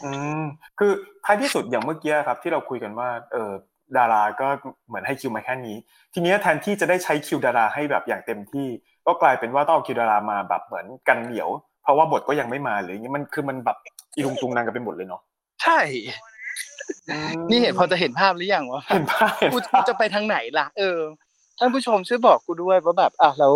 [0.04, 0.42] อืม
[0.78, 0.92] คือ
[1.24, 3.50] ท้ายที่สุดอย่างเมื่อกี้ครับ ที่เราคุยกันว่า เออ
[3.96, 4.48] ดาราก็
[4.88, 5.76] เหมือนให้คิวมาแค่นี้
[6.12, 8.68] ทีเนี้ยแทนที่จะได้ใช้คิวดาราให้แบบอย่างเต็มที่
[9.06, 11.48] ก็กลายเป็นว่าต้องเอาคิวดารามาแบบเหมือนกันเหนียว
[11.82, 13.76] เพราะว่าบทก็ยังไม่มาหรืออย่างงี้มันคือมันแบบ
[14.16, 15.22] อีลุงตุงนางกันไปหมดเลยเนาะ
[15.62, 15.80] ใช่
[17.50, 21.00] นี่เห็นพอจะเห็นภาพหรือยังวะเห็นภาพเห็นกูภาพจะไปทางไหนล่ะ เออ
[21.58, 23.54] ท่านผู้ชมช่วยบอกกูด้วยว่าแบบอะแล้ว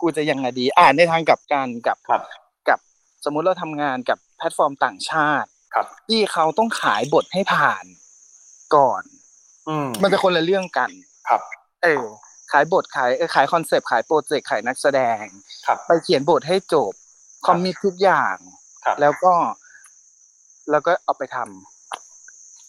[0.00, 2.22] กูจะยังไงดี อ่านในทางกลับการกับครับ
[2.68, 2.78] กับ
[3.24, 7.84] สมมุติเราทำงานกับแพลตฟอร์มต่างชาติ ครับ ที่เขาต้องขายบทให้ผ่าน
[8.76, 9.02] ก่อน
[9.68, 10.90] อืมมันจะคนละเรื่องกัน
[11.28, 11.40] ครับ
[11.82, 12.04] เออ
[12.52, 15.22] ขายบทขายเออขายคอนเซปต์ขายโปรเจกต์ขายนักแสดง
[15.66, 16.92] ครับ ไปเขียนบทให้จบ
[17.46, 18.36] commit ทุกอย่าง
[18.84, 19.32] ครับแล้วก็
[20.70, 21.75] แล้วก็เอาไปทำ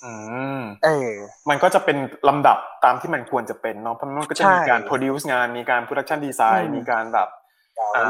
[0.05, 0.13] อื
[0.59, 1.11] มเออ
[1.49, 1.97] มันก็จะเป็น
[2.29, 7.27] ลำดับตามที่มันควรจะเป็นเนาะเพราะมันก็จะมีใช่การ produce งาน มีการ production design อืมมีการแบบ
[7.95, 8.03] อ่า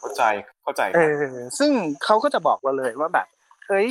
[0.00, 0.22] เข้าใจ
[0.62, 1.22] เข้าใจเออ
[1.58, 1.70] ซึ่ง
[2.04, 3.26] เขาก็จะบอกเราเลยว่าแบบ
[3.68, 3.86] เฮ้ย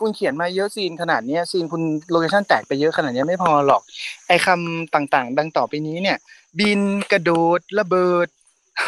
[0.00, 3.82] คุณเขียนมาเยอะซีนขนาดเนี้ยซีนคุณโลเคชั่นแตกไปเยอะขนาดเนี้ยไม่พอหรอก
[4.28, 6.18] ไอ้คำต่างๆ ดังต่อไปนี้เนี่ย
[6.58, 6.80] บิน
[7.12, 8.28] กระโดดระเบิด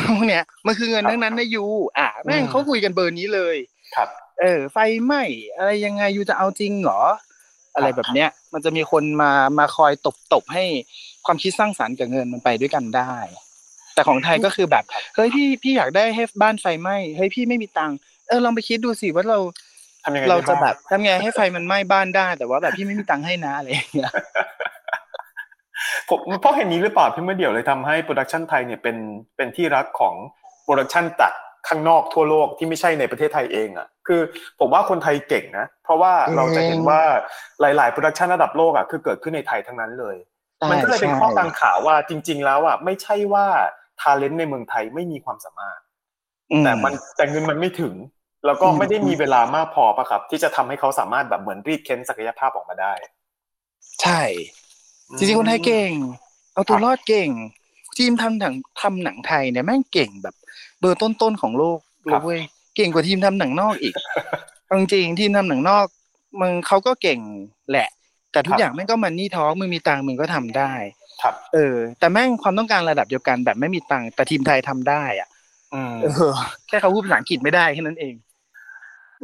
[0.07, 1.65] พวกเนี้ยมันคือเงินทั้งนั้นนะยู
[1.99, 3.57] อะแม่งเขาคุยกันเบอร์นี้เลย
[3.97, 4.09] ครับ
[4.43, 5.23] เออ ไฟไหม้
[5.57, 7.01] อะไรยังไงยูจะเอาจริงเหรอ
[7.75, 10.65] อะไรแบบเนี้ย มันจะมีคนมามาคอยตบตบให้
[11.27, 13.15] ความคิดสร้างสรรค์กับเงินมันไปด้วยกันได้
[13.95, 17.97] แต่ของไทยก็คือแบบเฮ้ยพี่พี่อยากได้ให้บ้านไฟไหม้เฮ้ยพี่ไม่มีตังค์
[18.29, 19.39] เออลองไปคิดดูสิว่าเรา
[20.05, 24.13] ทำยังไงเราได้จะบ้างแบบทำไงให้ไฟมันไหม้บ้านได้ แต่ว่าแบบพี่ไม่มีตังค์ให้นะอะไรอย่างเงี้ย
[26.09, 28.97] ผมเพราะเหตุนี้หรือเปล่าพี่เมื่อเดียวเลยทำให้โปรดักชันไทยเนี่ยเป็น
[29.37, 30.15] เป็นที่รักของ
[30.63, 31.33] โปรดักชันจาก
[31.69, 34.21] ข้างนอกทั่วโลกที่ไม่ใช่ในประเทศไทยเองอะคือ
[34.61, 37.01] ผมว่าคนไทยเก่งนะ เพราะว่าเราจะเห็นว่า
[37.61, 40.17] หลาย ๆ โปรดักชันระดับโลกอะคือเกิดขึ้นในไทยทั้งนั้นเลย
[40.71, 43.47] มันก็เลยเป็นข้อกังขาว่าจริง ๆ แล้วอะไม่ใช่ว่า
[44.01, 45.81] ทาเลนต์ในเมืองไทยไม่มีความสามารถ
[46.53, 47.95] อืแต่มันแต่เงินมันไม่ถึง
[48.47, 52.95] แล้วก็อืมไม่ได้มีเวลามากพอปะครับ ที่จะทำให้เขาสามารถแบบเหมือนรีดเค้นศักยภาพออกมาได้
[54.03, 54.21] ใช่
[55.17, 55.93] จริงๆคนไทยเก่ง
[56.55, 57.31] เอาตัวรอดเก่ง
[57.97, 60.35] ทีมทำหนังทำหนังไทยเนี่ยแม่งเก่งแบบ
[60.83, 62.41] เบอร์ต้นๆของโลกเลยเว้ย
[62.77, 63.95] เก่งกว่าทีมทำหนังนอกอีก
[64.67, 65.87] เอาจริงๆทีมทำหนังนอก
[66.41, 67.21] มึงเขาก็เก่ง
[67.71, 67.89] แหละ
[68.33, 70.73] แต่ทุกอย่างแม่งก็มันนี่ท้องมึงมีตังค์มึงก็ทำได้
[71.23, 75.29] ครับ เออ แต่แม่งความต้องการระดับเดียวกันแบบไม่มีตังค์แต่ทีมไทยทำได้อะ
[75.75, 76.33] อืมเออ
[76.69, 78.15] แค่เขาพูดภาษาอังกฤษไม่ได้แค่นั้นเอง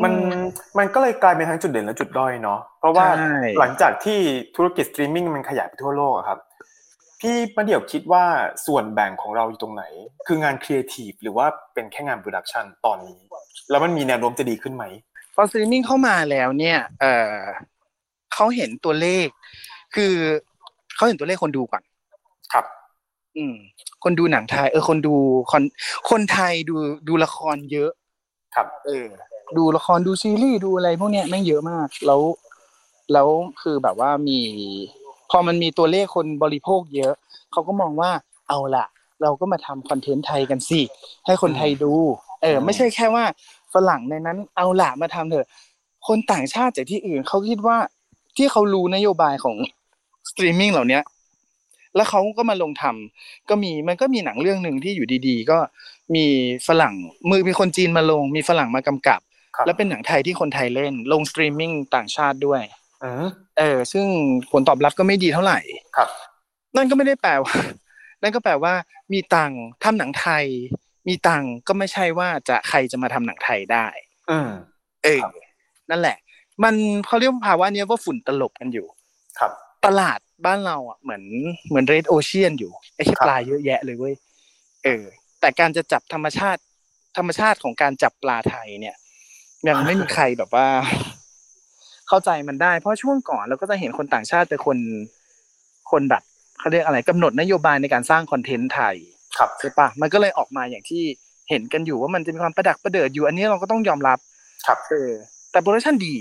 [0.04, 0.12] มัน
[0.78, 4.18] มันก็เลยกลายเป็นทั้งจุดเด่นและจุดด้อยเนาะเพราะว่าใช่หลังจากที่
[4.56, 6.38] ธุรกิจสตรีมมิ่งมันขยายไปทั่วโลกอะครับ
[7.20, 8.24] พี่มะเดี่ยวคิดว่า
[8.66, 9.84] ส่วนแบ่งของเราอยู่ตรงไหน
[10.26, 13.20] คืองานครีเอทีฟหรือว่าเป็นแค่งานโปรดักชันตอนนี้
[13.70, 14.84] แล้วมันมีแนวโน้มจะดีขึ้นไหม
[15.34, 17.34] พอสตรีมมิ่งเข้ามาแล้วเนี่ยเออ
[18.34, 19.26] เขาเห็นตัวเลข
[19.94, 20.14] คือ
[20.96, 21.82] เขาเห็นตัวเลขคนดูก่อน
[22.52, 22.64] ครับ
[23.36, 23.54] อืม
[24.04, 25.14] คนดูหนังไทย เออ คนดู
[25.50, 25.62] คน
[26.10, 26.74] คนไทยดู
[27.08, 27.90] ดูละครเยอะ
[28.54, 29.06] ครับ เออ
[29.56, 32.20] ดูละครดูซีรีส์ดูอะไรพวกเนี้ยแม่งเยอะมาก แล้ว
[33.12, 33.28] แล้ว
[33.62, 34.38] คือแบบว่ามี
[35.30, 37.14] พอมันมีตัวเลขคนบริโภคเยอะ
[37.52, 38.10] เขาก็มองว่า
[38.48, 38.86] เอาละ
[39.22, 40.80] เราก็มาทำคอนเทนต์ไทยกันสิ
[41.26, 41.92] ให้คนไทยดู
[42.42, 43.24] เออ ไม่ใช่แค่ว่า
[43.74, 45.46] ฝรั่งในนั้นเอาหละมาทำเถอะ
[46.06, 47.76] คนต่างชาติจากที่อื่นเขาคิดว่า
[48.36, 49.56] ที่เขารู้นโยบายของ
[50.30, 51.02] สตรีมมิ่งเหล่าเนี้ย
[51.96, 55.58] แล้วเขาก็มาลงทำก็มีมันก็มีหนังเรื่องหนึ่งที่อยู่ดีๆ ก็
[56.14, 56.26] มี
[56.68, 56.94] ฝรั่ง
[57.30, 59.20] มือมีคนจีนมาลง มีฝรั่งมากำกับ
[59.56, 62.87] ครับ แล้วเป็นหนังไทยที่คนไทยเล่น ลงสตรีมมิ่งต่างชาติด้วยอืม
[63.58, 64.06] เออ ซึ่ง
[64.50, 65.58] ผลตอบรับก็ไม่ดีเท่าไหร่
[65.96, 66.08] ครับ
[66.76, 67.54] นั่นก็ไม่ได้แปลว่า
[68.22, 68.74] นั่นก็แปลว่า
[69.12, 70.44] มีตังค์ทำหนังไทย
[71.08, 73.86] มีตังค์ก็ไม่ใช่ว่าจะใครจะมาทำหนังไทยได้
[74.30, 74.50] อืม
[75.04, 75.32] เออครับ
[75.90, 76.16] นั่นแหละ
[76.64, 76.74] มัน
[77.06, 78.86] เขาเรียกว่าภาวะเนี้ยว่าฝุ่นตลบกันอยู่
[79.38, 79.52] ครับ
[79.86, 81.22] ตลาดบ้านเราอะเหมือน
[81.68, 84.14] เหมือนเรดโอเชียนอยู่ไอ้ที่ครับปลาเยอะแยะเลยเว้ย
[84.84, 85.04] เออ
[85.40, 86.60] แต่การจะจับธรรมชาติ
[87.16, 88.96] ธรรมชาติของการจับปลาไทยเนี่ย
[89.68, 90.66] ยังไม่มีใครแบบว่า
[92.08, 94.78] เข้าใจมันได้ เพราะช่วงก่อนเราก็จะเห็นคนต่างชาติเป็นคน
[95.90, 96.22] คนแบบ
[96.58, 98.94] เขาเรียกอะไรกำหนดนโยบายในการสร้างคอนเทนต์ไทย
[99.38, 101.02] ครับใช่ปะมันก็เลยออกมาอย่างที่
[101.50, 104.18] เห็นกันอยู่ว่ามันจะมีความประดักประเดิดอยู่ อันนี้เราก็ต้องยอมรับ
[104.66, 105.10] ครับเออ
[105.52, 106.14] แต่โปรดักชันดี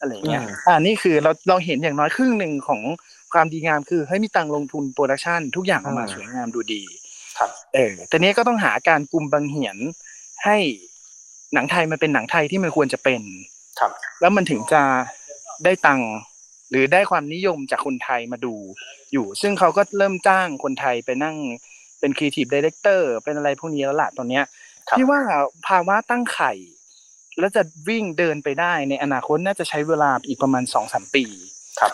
[0.00, 2.80] อะไรเงี้ยอืมอ่านี่คือเราเราเห็นอย่างน้อยครึ่งหนึ่งของ
[3.32, 6.82] ความดีงามคือเฮ้ยมีตังค์ลงทุนโปรดักชันทุกอย่างออกมาสวยงามดูดี
[7.38, 9.76] ครับ เออแต่เนี้ยก็ต้องหาการกลุ่มบังเหียน
[10.44, 10.56] ให้
[11.54, 13.22] หนังไทยมันเป็นหนังไทยที่มันควรจะเป็น
[13.80, 14.82] ครับ แล้วมันถึงจะ
[15.64, 16.10] ได้ตังค์
[16.70, 18.54] หรือได้ความนิยมจากคนไทยมาดู
[19.12, 21.36] อยู่ ซึ่งเขาก็เริ่มจ้างคนไทยไปนั่ง
[22.00, 24.44] เป็น creative director เป็นอะไรพวกนี้แล้วล่ะตอนเนี้ย
[24.88, 25.20] ครับพี่ว่า
[25.66, 26.52] ภาวะตั้งไข่
[27.38, 31.24] แล้วจะวิ่งเดินไปได้ในอนาคตน่าจะใช้เวลาอีกประมาณสองสามปี
[31.80, 31.92] ครับ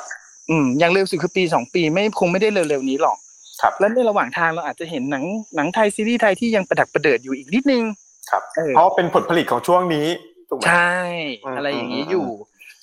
[0.51, 3.19] อืมอย่างเร็วสุดคือปีสองปีไม่คงไม่ได้เร็วๆนี้หรอก
[3.61, 5.25] ครับและในระหว่างทางเราอาจจะเห็นหนัง
[5.57, 7.83] หนังไทยซีรีส์ไทยที่ยังประดักประเดิดอยู่อีกนิดนึง
[8.31, 10.07] ครับเออเพราะเป็นผลผลิตของช่วงนี้
[10.49, 10.99] ถูกไหมใช่
[11.45, 12.27] อืมอะไรอย่างนี้อืมอยู่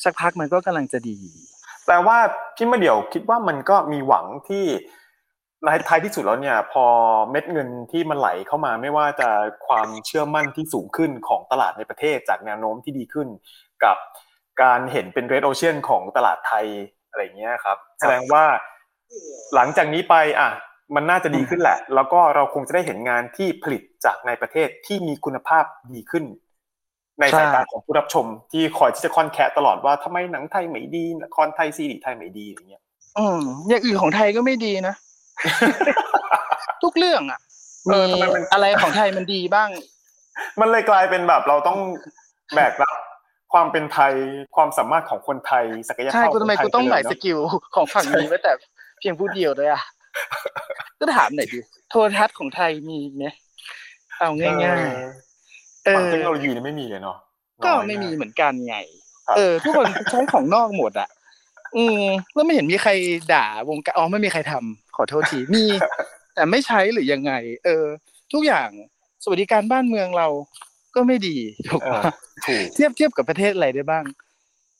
[0.04, 1.18] สักพักมันก็กำลังจะดี
[1.86, 2.18] แปลว่า
[2.56, 4.66] พี่มาเดี่ยวคิดว่ามันก็มีหวังที่
[5.66, 6.86] ในท้ายที่สุดแล้วเนี่ย พอ
[7.32, 9.30] เม็ดเงินที่มันไหลเข้ามาไม่ว่าจะ
[9.68, 13.28] ความเชื่อมั่นที่สูงขึ้นของตลาดในประเทศจากแนวโน้มที่ดีขึ้น
[13.84, 13.98] กับ
[14.62, 16.66] การเห็นเป็นเรดโอเชียนของตลาดไทย
[17.10, 18.46] อะไรเงี้ยครับ แสดงว่า
[19.56, 20.50] หลังจากนี้ไปอะ
[20.96, 26.26] มันน่าจะดีขึ้นแหละ แล้วก็เราคงจะได้เห็นงานที่ผลิตจากในประเทศที่มีคุณภาพดีขึ้น
[27.20, 32.82] ในสายตาของผู้รับชมที่คอยที่จะค่อนแคะตลอดว่าทำไมหนังไทยไม่ดีละครไทยซีรีส์ไทยไม่ดีอย่างเงี้ย
[33.18, 34.96] อืมอย่างอื่นของไทยก็ไม่ดีนะ
[36.84, 37.40] ทุกเรื่องอะ
[37.86, 39.70] เอมีอทำไมมันอะไรของไทยมันดีบ้าง
[40.60, 41.80] มันเลยกลายเป็นแบบเราต้อง
[42.56, 42.96] แบกรับ
[43.54, 44.14] ความเป็นไทย
[44.56, 47.40] ความสามารถของคนไทยศักยภาพใช่กูทำไมขกูต้องไทหมายไปสเลยเนอะกิล
[47.76, 48.52] ของฝั่งนี้ไว้แต่
[49.00, 49.82] เพียงผู้เดียวด้วยอะ
[51.00, 53.26] ก็ถามหน่อยดิโทรทัศน์ของไทยมีไหม
[54.20, 55.29] เอาง่ายๆเอ
[55.96, 57.18] ฝั่งอเทคโนโลยีนี่ไม่มีเลยเนาะ
[57.66, 58.78] ก็น้อยไม่มีากเหมือนกันไง
[59.28, 61.10] ครับเออ ทุกคนใช้ของนอกหมดอะ
[61.78, 62.92] อืมแล้วไม่เห็นมีใคร
[63.34, 65.66] ด่าวงการอ๋อไม่มีใครทำขอโทษทีมี
[66.36, 67.32] แต่ไม่ใช้หรือยังไง
[67.66, 67.86] เออ
[68.34, 68.70] ทุกอย่าง
[69.24, 70.28] สวัสดิการบ้านเมืองเรา
[70.96, 71.38] ก็ไม่ดี
[71.70, 72.04] ถูกเออปะ
[72.48, 74.04] ถูกเทียบเทียบกับประเทศอะไรได้บ้าง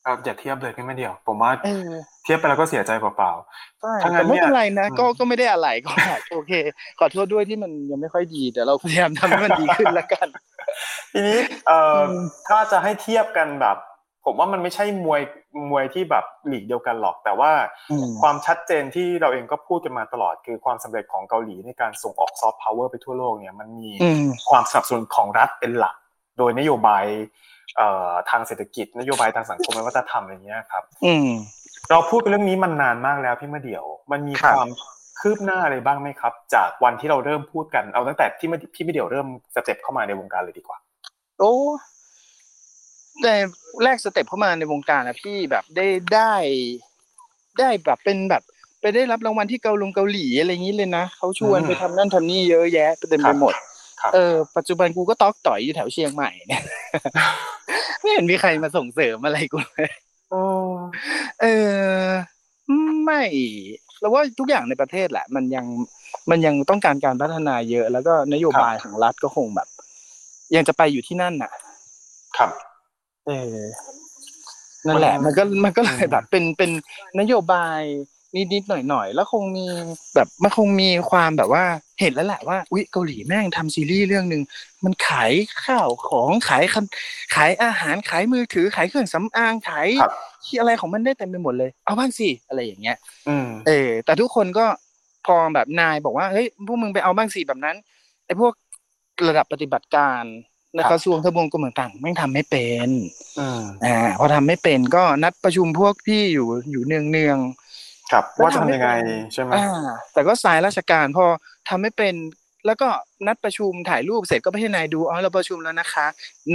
[0.04, 3.32] ครับอย่าเทียบเลยพี่ไม่เดียว ผมว่าเออเทียบไปแล้วก็เสียใจเปล่า
[3.80, 5.90] ใช่ถ้างั้แต่นไม่เนี่ยเป็นไรนะอืมก็ก็ไม่ได้อะไรก็
[6.32, 6.52] โอเค
[6.98, 12.12] ขอโทษด้วยที่มันยังไม่ค่อยดีแต่เราพยายามทำให้มันดีขึ้นละกันๆทีนี้เอ่ออม
[12.48, 13.76] ถ้าจะให้เทียบกันแบบ
[14.24, 15.22] ผมว่ามันไม่ใช่มวย
[15.70, 17.52] มวยที่แบบหลีกเดียวกันหรอก แต่ว่า
[17.90, 25.96] อืมความชัดเจนที่เราเองก็พูดกันมาตลอด คือความสำเร็จของเกาหลีในการส่งออกซอฟต์พาวเวอร์ไปทั่วโลกเนี่ยมันมีอืมความสนับสนุนของรัฐเป็นหลัก
[26.38, 27.04] โดยนโยบาย
[27.76, 31.28] เอ่อทางเศรษฐกิจนโยบายทางสังคมและวัฒนธรรมอะไรเงี้ยครับอืม
[31.90, 34.70] เราพูดกันเรื่องนี้มันนานมากแล้วพี่มาเดี่ยว มันมีครับความ
[35.20, 40.78] คืบหน้าอะไรบ้างไหมครับ จากวันที่เราเริ่มพูดกันเอาตั้งแต่ที่มาพี่มาเดี่ยวเริ่ม step เข้ามาในวงการเลยดีกว่า
[41.40, 41.54] โอ้
[43.22, 43.34] แต่
[43.84, 46.32] แรก step เข้ามาในวงการนะพี่แบบได้ได้
[47.58, 48.42] ได้แบบเป็นแบบ
[48.80, 53.54] ไปได้รับรางวัลที่เกาลงเกาหลีอะไรอย่างนี้เลยนะเขาชวนอืมไปทำนั่นทำนี่เยอะแยะเต็มครัไปบหมด
[54.00, 56.62] ครับเออปัจจุบันกูก็ตอกต่อยอยู่แถวเชียงใหม่เนี่ย
[58.00, 60.09] ไม่เห็นมีใครมาส่งเสริมอะไรกูเลยโอ้
[61.40, 61.46] เอ
[62.00, 62.06] อ
[63.04, 63.22] ไม่
[64.00, 65.66] เราว่าทุกอย่างในประเทศแหละ มันยัง
[66.30, 69.68] มันยังต้องการการพัฒนาเยอะ แล้วก็นโยบายของรัฐก็คงแบบ
[70.54, 71.50] ยังจะไปอยู่ที่นั่นน่ะ
[72.36, 72.50] ครับ
[73.26, 73.58] เออ
[74.86, 76.70] นั่นแหละ มันมันก็มันก็เลยอืมแบบเป็นเป็น
[77.20, 77.80] นโยบาย
[78.36, 79.66] นิดๆหน่อยๆแล้วคงมี
[80.14, 81.64] แบบมันคงมีความแบบว่า
[82.00, 84.42] เห็นแล้วแหละว่าอุ๊ยเกาหลีแม่งทำซีรีส์เรื่องหนึ่ง
[84.84, 85.32] มันขาย
[85.64, 86.84] ข้าวของขายคัน
[87.34, 90.12] ขายอาหารขายมือถือขายเครื่องสำอางขายครับ
[90.44, 92.96] ที่อะไรของมันได้เต็มไปหมดเลย เอาบ้างสิอะไรอย่างเงี้ย
[93.28, 94.66] อืมเออ แต่ทุกคนก็
[95.26, 97.76] พอแบบนายบอกว่าเฮ้ยพวกมึงไปเอาบ้างสิแบบนั้น
[98.26, 98.52] ไอ้พวก
[99.28, 100.22] ระดับปฏิบัติการ
[100.74, 102.88] ในครับกระทรวงทบวงกรมต่างๆแม่งทำไม่เป็น
[103.38, 107.38] อืมอ่าพอทำไม่เป็นก็นัดประชุมพวกพี่อยู่อยู่เนืองเนือง
[108.10, 111.26] ครับแล้วว่าจะทำให้ทำยังไงเป็นใช่ไหมๆอ่าแต่ก็สายราชการพอ
[111.68, 112.14] ทำไม่เป็น
[112.66, 112.88] แล้วก็
[113.26, 116.06] นัดประชุมถ่ายรูปเสร็จก็ไปให้นายดูอ๋อเราประชุมแล้วนะคะ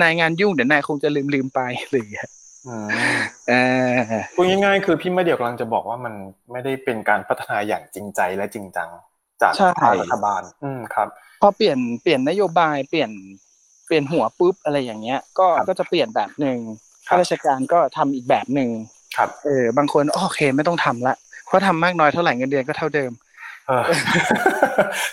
[0.02, 2.30] นายงานยุ่งเดี๋ยวนายคงจะลืมลืมๆไปหรืออย่างเงี้ย
[2.68, 2.88] อืม
[3.50, 3.54] เอ
[3.88, 3.92] อ
[4.36, 6.14] พูดง่ายๆคือพี่มาเดียวกำลังจะบอกว่ามัน
[6.52, 8.90] ไม่ได้เป็นการพัฒนาอย่างจริงใจและจริงจัง
[9.42, 11.08] จากใช่ภาครัฐบาล อืมครับ
[11.42, 13.12] พอเปลี่ยนเปลี่ยนนโยบายเปลี่ยน
[13.86, 16.58] เปลี่ยนหัวปุ๊บอะไรอย่างเงี้ย ก็ครับก็จะเปลี่ยนแบบหนึ่ง
[17.08, 18.70] ครับข้าราชการก็ทำอีกแบบหนึ่ง
[19.18, 23.12] ครับ เออบางคนโอเคไม่ต้องทำละ เพราะทำมากน้อยเท่าไหร่เงินเดือนก็เท่าเดิม
[23.68, 23.84] เออ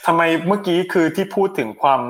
[0.06, 2.00] ทำไมเมื่อกี้คือที่พูดถึงความ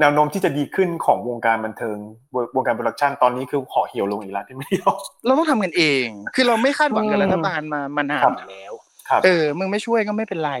[0.00, 1.96] แนวโน้มที่จะดีขึ้นของวงการบันเทิง
[2.34, 4.92] วงวงการโปรดักชันตอนนี้คือห่อเหี่ยวลงอีกแล้วพี่ไม่เดียว
[5.26, 8.72] เราต้องทำกันเอง คือเราไม่คาดหวังกับอืมรัฐบาลมามานานครับอยู่แล้ว
[9.08, 10.54] ครับเออมึงไม่ช่วยก็ไม่เป็นไร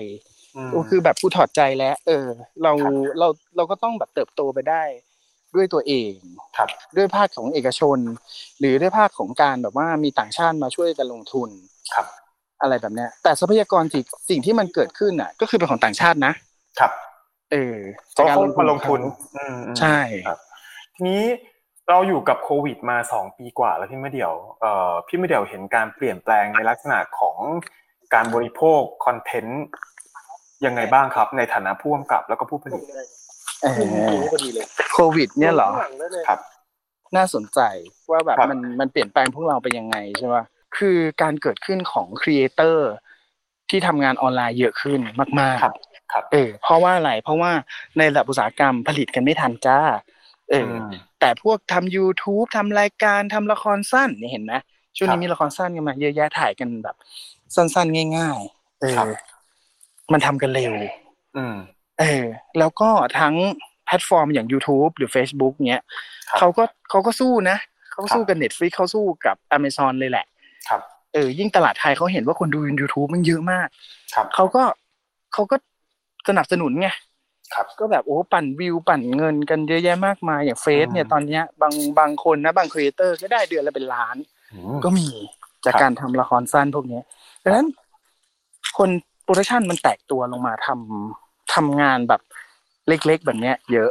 [0.72, 2.26] มคือแบบกูถอดใจแล้ว เออ
[2.62, 4.82] เราครับเราเราก็ต้องแบบเติบโตไปได้
[5.54, 6.12] ด้วยตัวเอง
[6.56, 7.98] ครับด้วยภาคของเอกชน
[8.58, 11.48] หรือด้วยภาคของการแบบว่ามีต่างชาติมาช่วยกันลงทุน
[11.94, 12.06] ครับ
[12.62, 16.32] อะไรแบบเนี้ย แต่ทรัพยากรสิ่งสิ่งที่มันเกิดขึ้นอะ ก็คือเป็นของต่างชาตินะ
[16.80, 16.92] ครับ
[17.52, 17.76] เออ
[18.12, 20.38] เพราะเขาจกมาลงทุนของเขาอืมอืมใช่ครับ
[20.94, 21.22] ทีนี้
[21.88, 27.36] เราอยู่กับโควิดมาสองปีกว่าแล้วพี่ไม่เดียวเอ่อพี่ไม่เดียวเห็นการเปลี่ยนแปลงในลักษณะของ
[28.14, 29.62] การบริโภคคอนเทนต์
[30.66, 32.82] ยังไงบ้างครับ ในฐานะผู้กำกับแล้วก็ผู้ผลิต
[33.62, 34.12] เออ
[34.92, 35.70] โควิด เนี่ยเหรอ
[36.28, 36.40] ครับ
[37.16, 37.60] น่าสนใจ
[38.10, 40.36] ว่าแบบครับมันมันเปลี่ยนแปลงพวกเราไปยังไงใช่ไหม
[40.76, 42.90] คือการเกิดขึ้นของครีเอเตอร์
[43.70, 45.00] ที่ทำงานออนไลน์เยอะขึ้น
[45.40, 45.74] มากครับ
[46.12, 47.52] ครับๆเออ เพราะว่าอะไรเพราะว่า
[47.96, 49.78] ในระดับอุตสาหกรรมผลิตกันไม่ทันจ้า
[50.50, 54.52] เอออมแต่พวกทำ YouTube ทำรายการทำละครสั้นเนี่ยเห็นไหม
[54.96, 56.96] ช่วงครันี้บมีละครสั้นกันมาเยอะแยะถ่ายกันแบบ
[57.54, 59.06] สั้นๆ ง่าย ๆ เออครัอบ
[60.12, 60.72] มันทำกันเร็ว
[61.36, 61.56] อืม
[62.00, 62.24] เออ
[62.58, 63.34] แล้วก็ทั้ง
[63.86, 65.82] แพลตฟอร์มอย่าง YouTube หรือ Facebook เนี้ย
[66.30, 67.56] ครับเขาก็เขาก็สู้นะ
[67.92, 70.26] เขาสู้ครับกับ Netflix เขาสู้กับ Amazon เลยแหละ
[70.68, 70.80] ครับ
[71.14, 73.68] เออยิ่งตลาดไทยเขาเห็นว่าคนดู YouTube มันเยอะมาก
[74.14, 74.62] ครับเขาก็
[75.32, 75.56] เขาก็
[76.28, 76.88] สนับสนุนไง
[77.54, 84.16] ครับ ก็แบบโอ้ปั่นวิวปั่นเงินกันเยอะแยะมากมายอย่าง Face เนี่ยอืมตอนเนี้ยบางบางคนนะบาง creator ก็ได้เดือนละเป็นล้าน
[84.52, 85.06] อืมก็มี
[85.64, 87.04] จากครับการทำละครสั้นพวกเนี้ย
[87.44, 87.66] ดังนั้น
[88.78, 88.90] คน
[89.22, 92.20] โปรดักชันมันแตกตัวลงมาทำทำงานแบบ
[92.88, 93.90] เล็ก ๆ แบบเนี้ย เยอะ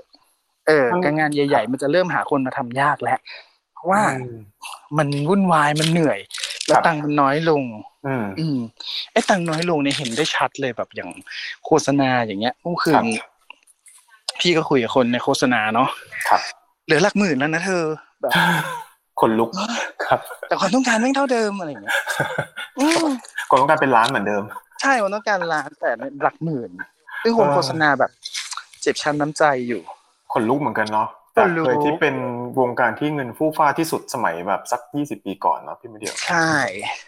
[0.68, 3.20] เออการงานใหญ่ ๆ มันจะเริ่มหาคนมาทำยากแล้ว
[3.74, 4.38] เพราะว่าอืม
[4.98, 6.20] มันวุ่นวายมันเหนื่อย
[6.70, 7.64] แล้วครับตังค์มันน้อยลง
[8.08, 8.58] อืมอืม
[9.12, 11.10] ไอ้ตังค์น้อยลงเนี่ยเห็นได้ชัดเลยแบบอย่าง
[11.66, 13.06] โฆษณาอย่างเงี้ยเมื่อคืครันบ
[14.40, 15.90] พี่ก็คุยกับคนในโฆษณาเนาะ
[16.30, 16.42] ครับ
[16.86, 17.84] เหลือหลักหมื่นแล้วนะเธอ
[18.22, 18.32] แบบ
[19.20, 19.50] คนลุก
[20.06, 21.96] ครับ แต่ความต้องการแม่งเท่าเดิมอะไรอย่างเงี้ย
[22.80, 23.08] อืม
[23.50, 24.44] คนต้องการเป็นล้านเหมือนเดิม
[24.82, 25.92] ใช่มันต้องการล้านแต่
[26.24, 26.70] หลักหมื่น
[27.24, 28.12] ซึ่งคนเออโฆษณาแบบ
[28.82, 29.82] เจ็บช้ำน้ำใจอยู่
[30.34, 32.16] คนลุกเหมือนกันเนาะค จากนลุกเคยที่เป็น
[32.60, 36.54] วงการที่เงินฟู่ฟ้าที่สุดสมัยแบบสักยี่สิบปีก่อนเนาะพี่ไม่เดียว ใช่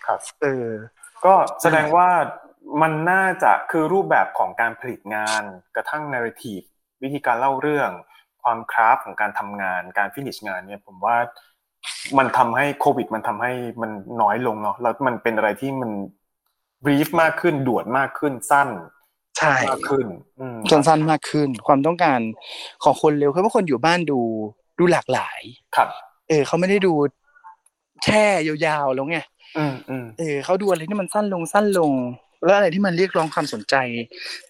[0.06, 0.70] ครับ เออ
[1.26, 2.10] ก็แสดงว่า
[2.82, 5.44] มันน่าจะคือรูปแบบของการผลิตงาน
[5.76, 6.66] กระทั่ง narrative
[7.04, 7.90] วิธีการเล่าเรื่อง
[8.44, 11.18] ความคราฟของการทำงาน การฟินิชงานเนี่ยผมว่า
[12.18, 15.92] มันทำให้โควิด มันทำให้มันน้อยลงเนาะแล้วมันเป็นอะไรที่มัน
[16.86, 18.70] brief มากขึ้นด่วนมากขึ้นสั้น
[19.38, 20.06] ใช่มากขึ้น
[20.39, 22.20] อืมสั้นๆมากขึ้น ความต้องการ
[22.84, 24.20] ของคนเร็วคือว่าคนอยู่บ้านดู
[24.80, 25.41] ดูหลากหลาย
[25.76, 25.89] ครับ
[26.30, 26.94] เออเขาไม่ได้ดู
[28.04, 29.20] แช่ยาวๆแล้วไง
[29.58, 31.91] อืมอืมเออเขาดูอะไรที่มันสั้นลงสั้นลง
[32.44, 33.76] แล้วอะไรที่มันเรียกร้องความสนใจ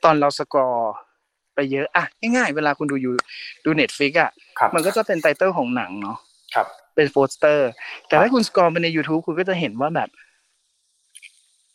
[0.04, 0.92] ตอนเรา scroll
[1.56, 3.14] ไปเยอะอะง่ายๆเวลาคุณดูอยู่
[3.66, 6.18] ดู Netflix อะครับมันก็จะเป็น title ของหนังเนาะ
[6.56, 7.70] ครับ เป็นโปสเตอร์
[8.08, 10.10] แต่ครับถ้าคุณ scroll ไปใน YouTube คุณก็จะเห็นว่าแบบ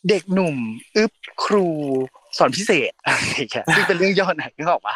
[0.09, 0.55] เด็กหนุ่ม
[0.95, 1.67] อึ๊บครู
[2.37, 4.95] สอนพิเศษอะไรอย่างเงี้ยซึ่งเป็นเรื่องย่อหนังนึกออกปะ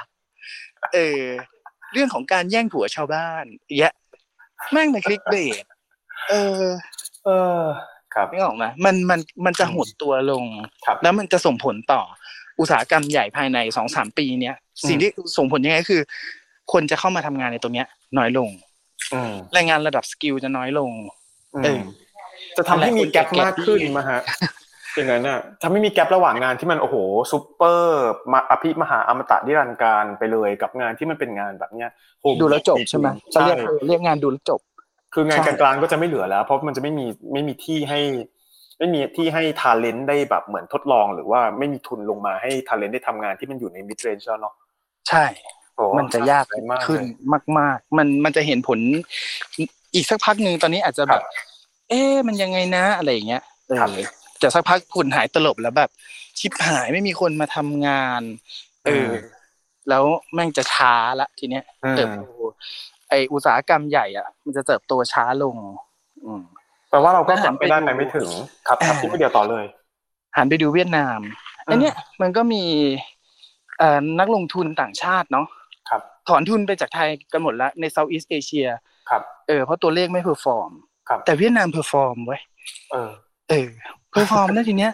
[0.94, 1.22] เออ
[1.94, 3.94] เรื่องของการแย่งผัวชาวบ้านอย่างเงี้ย
[4.72, 5.66] แม่งใน clickbait
[6.30, 6.66] เออ
[7.26, 7.62] เออ
[8.14, 10.46] ครับไม่ออกไหมมันมันมันจะหดตัวลง
[10.86, 12.02] ครับแล้วมันจะส่งผลต่อ
[12.60, 14.56] อุตสาหกรรมใหญ่ภายในสองสามปีเนี้ย
[14.88, 16.02] สิ่งที่ส่งผลยังไงก็คือ
[16.74, 18.50] คนจะเข้ามาทำงานในตรงเนี้ย น้อยลง
[19.14, 20.92] อืมแรงงานระดับ skill จะน้อยลง
[21.56, 21.80] อืมเออ
[22.58, 24.22] จะทำให้มี gap มากขึ้น gap ที่มาฮะ
[24.96, 26.96] อย่างนั้นน่ะทำให้มี gap ระหว่างงานที่มันโอ้โห
[27.32, 28.02] ซูเปอร์
[28.34, 31.90] มาอภิมหาอมตะนิรันดร์การไปเลยกับงานที่มันเป็นงานแบบเนี้ย
[32.22, 34.60] โฮมดูแล้วจบใช่ไหมจะใช่เรียกเรียกงานดูแล้วจบ
[35.14, 38.00] คืองานใช่กลางๆก็จะไม่เหลือแล้ว เพราะมันจะไม่มีไม่มีที่ให้
[38.80, 44.54] ไม่มีที่ให้ทาเลนต์ได้แบบเหมือนทดลอง หรือว่าไม่มีทุนลงมาให้ทาเลนต์ได้ทำงานที่มันอยู่ในมิดเรนจ์แล้วเนาะ
[45.10, 45.26] ใช่
[45.76, 48.80] โอ้มันจะยากน่สนใจมากขึ้นเลยมาก ๆ มันมันจะเห็นผล
[49.94, 51.22] อีกสักพักหนึ่งตอนนี้อาจจะแบบ
[51.90, 53.90] เอ๊ะมันยังไงนะอะไรอย่างเงี้ยเออครับ
[54.42, 55.90] แต่สักพักผลหายตลบแล้วแบบ
[56.40, 58.22] ชิบหายไม่มีคนมาทำงาน
[58.86, 59.12] เออ
[59.90, 62.24] แล้วแม่งจะช้าละทีเนี้ยอืมเติบโต
[63.10, 65.56] ไออุตสาหกรรมใหญ่อะ มันจะเติบโตช้าลง
[66.26, 66.44] อืม
[66.90, 68.30] แปลว่าเราก็แล้วก็หัลับไปได้ไปดูไปไม่ถึง
[68.68, 69.66] ครับครับอ่าพี่มาเดี่ยวต่อเลย
[70.36, 71.20] หันไปดูเวียดนาม
[71.68, 72.64] อันเนี้ยมันก็มี
[73.78, 75.48] เอ่อนักลงทุนต่างชาติเนาะ
[75.90, 78.68] ครับถอนทุนไปจากไทยกันหมดแล้วใน Southeast Asia
[79.10, 80.72] ครับ เออเพราะตัวเลขไม่ perform
[81.10, 82.42] ครับแต่เวียดนาม perform เว้ย
[82.92, 83.12] เออ
[83.50, 83.70] เออ
[84.12, 84.92] perform แล้วทีเนี้ย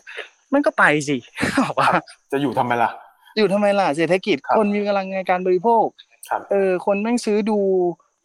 [0.53, 1.17] มันก็ไปสิ
[1.63, 1.89] บอกว่า
[2.31, 2.91] จะอยู่ทำไมล่ะ
[3.37, 5.85] อยู่ทำไมล่ะเศรษฐกิจครับคนมีกำลังในการบริโภค
[6.29, 7.59] ครับเออ คนแม่งซื้อดู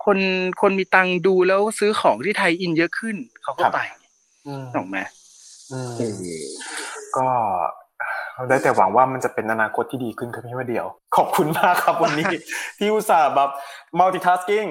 [0.05, 0.19] คน
[0.63, 3.79] คนมีตังค์ดูแล้วซื้อของที่ tie-in เยอะขึ้น เขาก็ไป
[4.47, 4.99] อืมถูกไหม
[5.73, 6.43] อืมเออ
[7.17, 7.27] ก็
[8.35, 12.27] เราได้แต่หวังว่ามันจะเป็นอนาคตที่ดีขึ้นครับพี่มาเดี่ยว ขอบคุณมากครับวันนี้
[12.79, 13.51] ที่อุตส่าห์แบบ
[14.01, 14.69] multitasking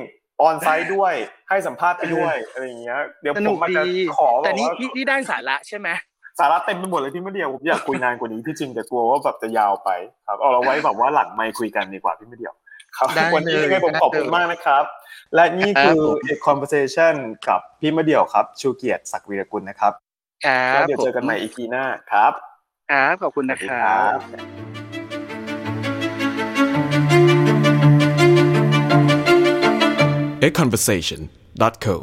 [0.47, 1.13] on site ด้วย
[1.49, 5.89] ให้สัมภาษณ์ไปด้วยอะไรอย่างเงี้ยเดี๋ยวสผนุมกมาจะดีขอแต่นี่บบว่านี่นี่ได้สาระใช่ไหม
[6.39, 9.89] สาระเต็มไปหมดเลยพี่มาเดียวผมอยากคุยนานกว่านี้พี่จริงแต่กลัวว่าแบบจะยาวไป
[10.27, 12.53] ครับเอาเราไว้แบบว่าหลังไม่คุยกันดีกว่าพี่มาเดียว
[12.97, 14.83] ครับได้วันนี้ยังไงผมเลยขอบคุณมากนะครับ
[15.35, 16.01] และนี่คือ
[16.33, 17.15] a conversation
[17.47, 19.93] กับพี่มาเดียวครับ ชูเกียรติศักดิ์วีรกุลนะครับ
[20.45, 22.33] ครัแล้วบเดี๋ยวเจอกันใหม่อีพีหน้าครับ
[22.91, 24.17] ครับขอบคุณสวันะสดีคครัรับ
[30.41, 31.95] บ a conversation.co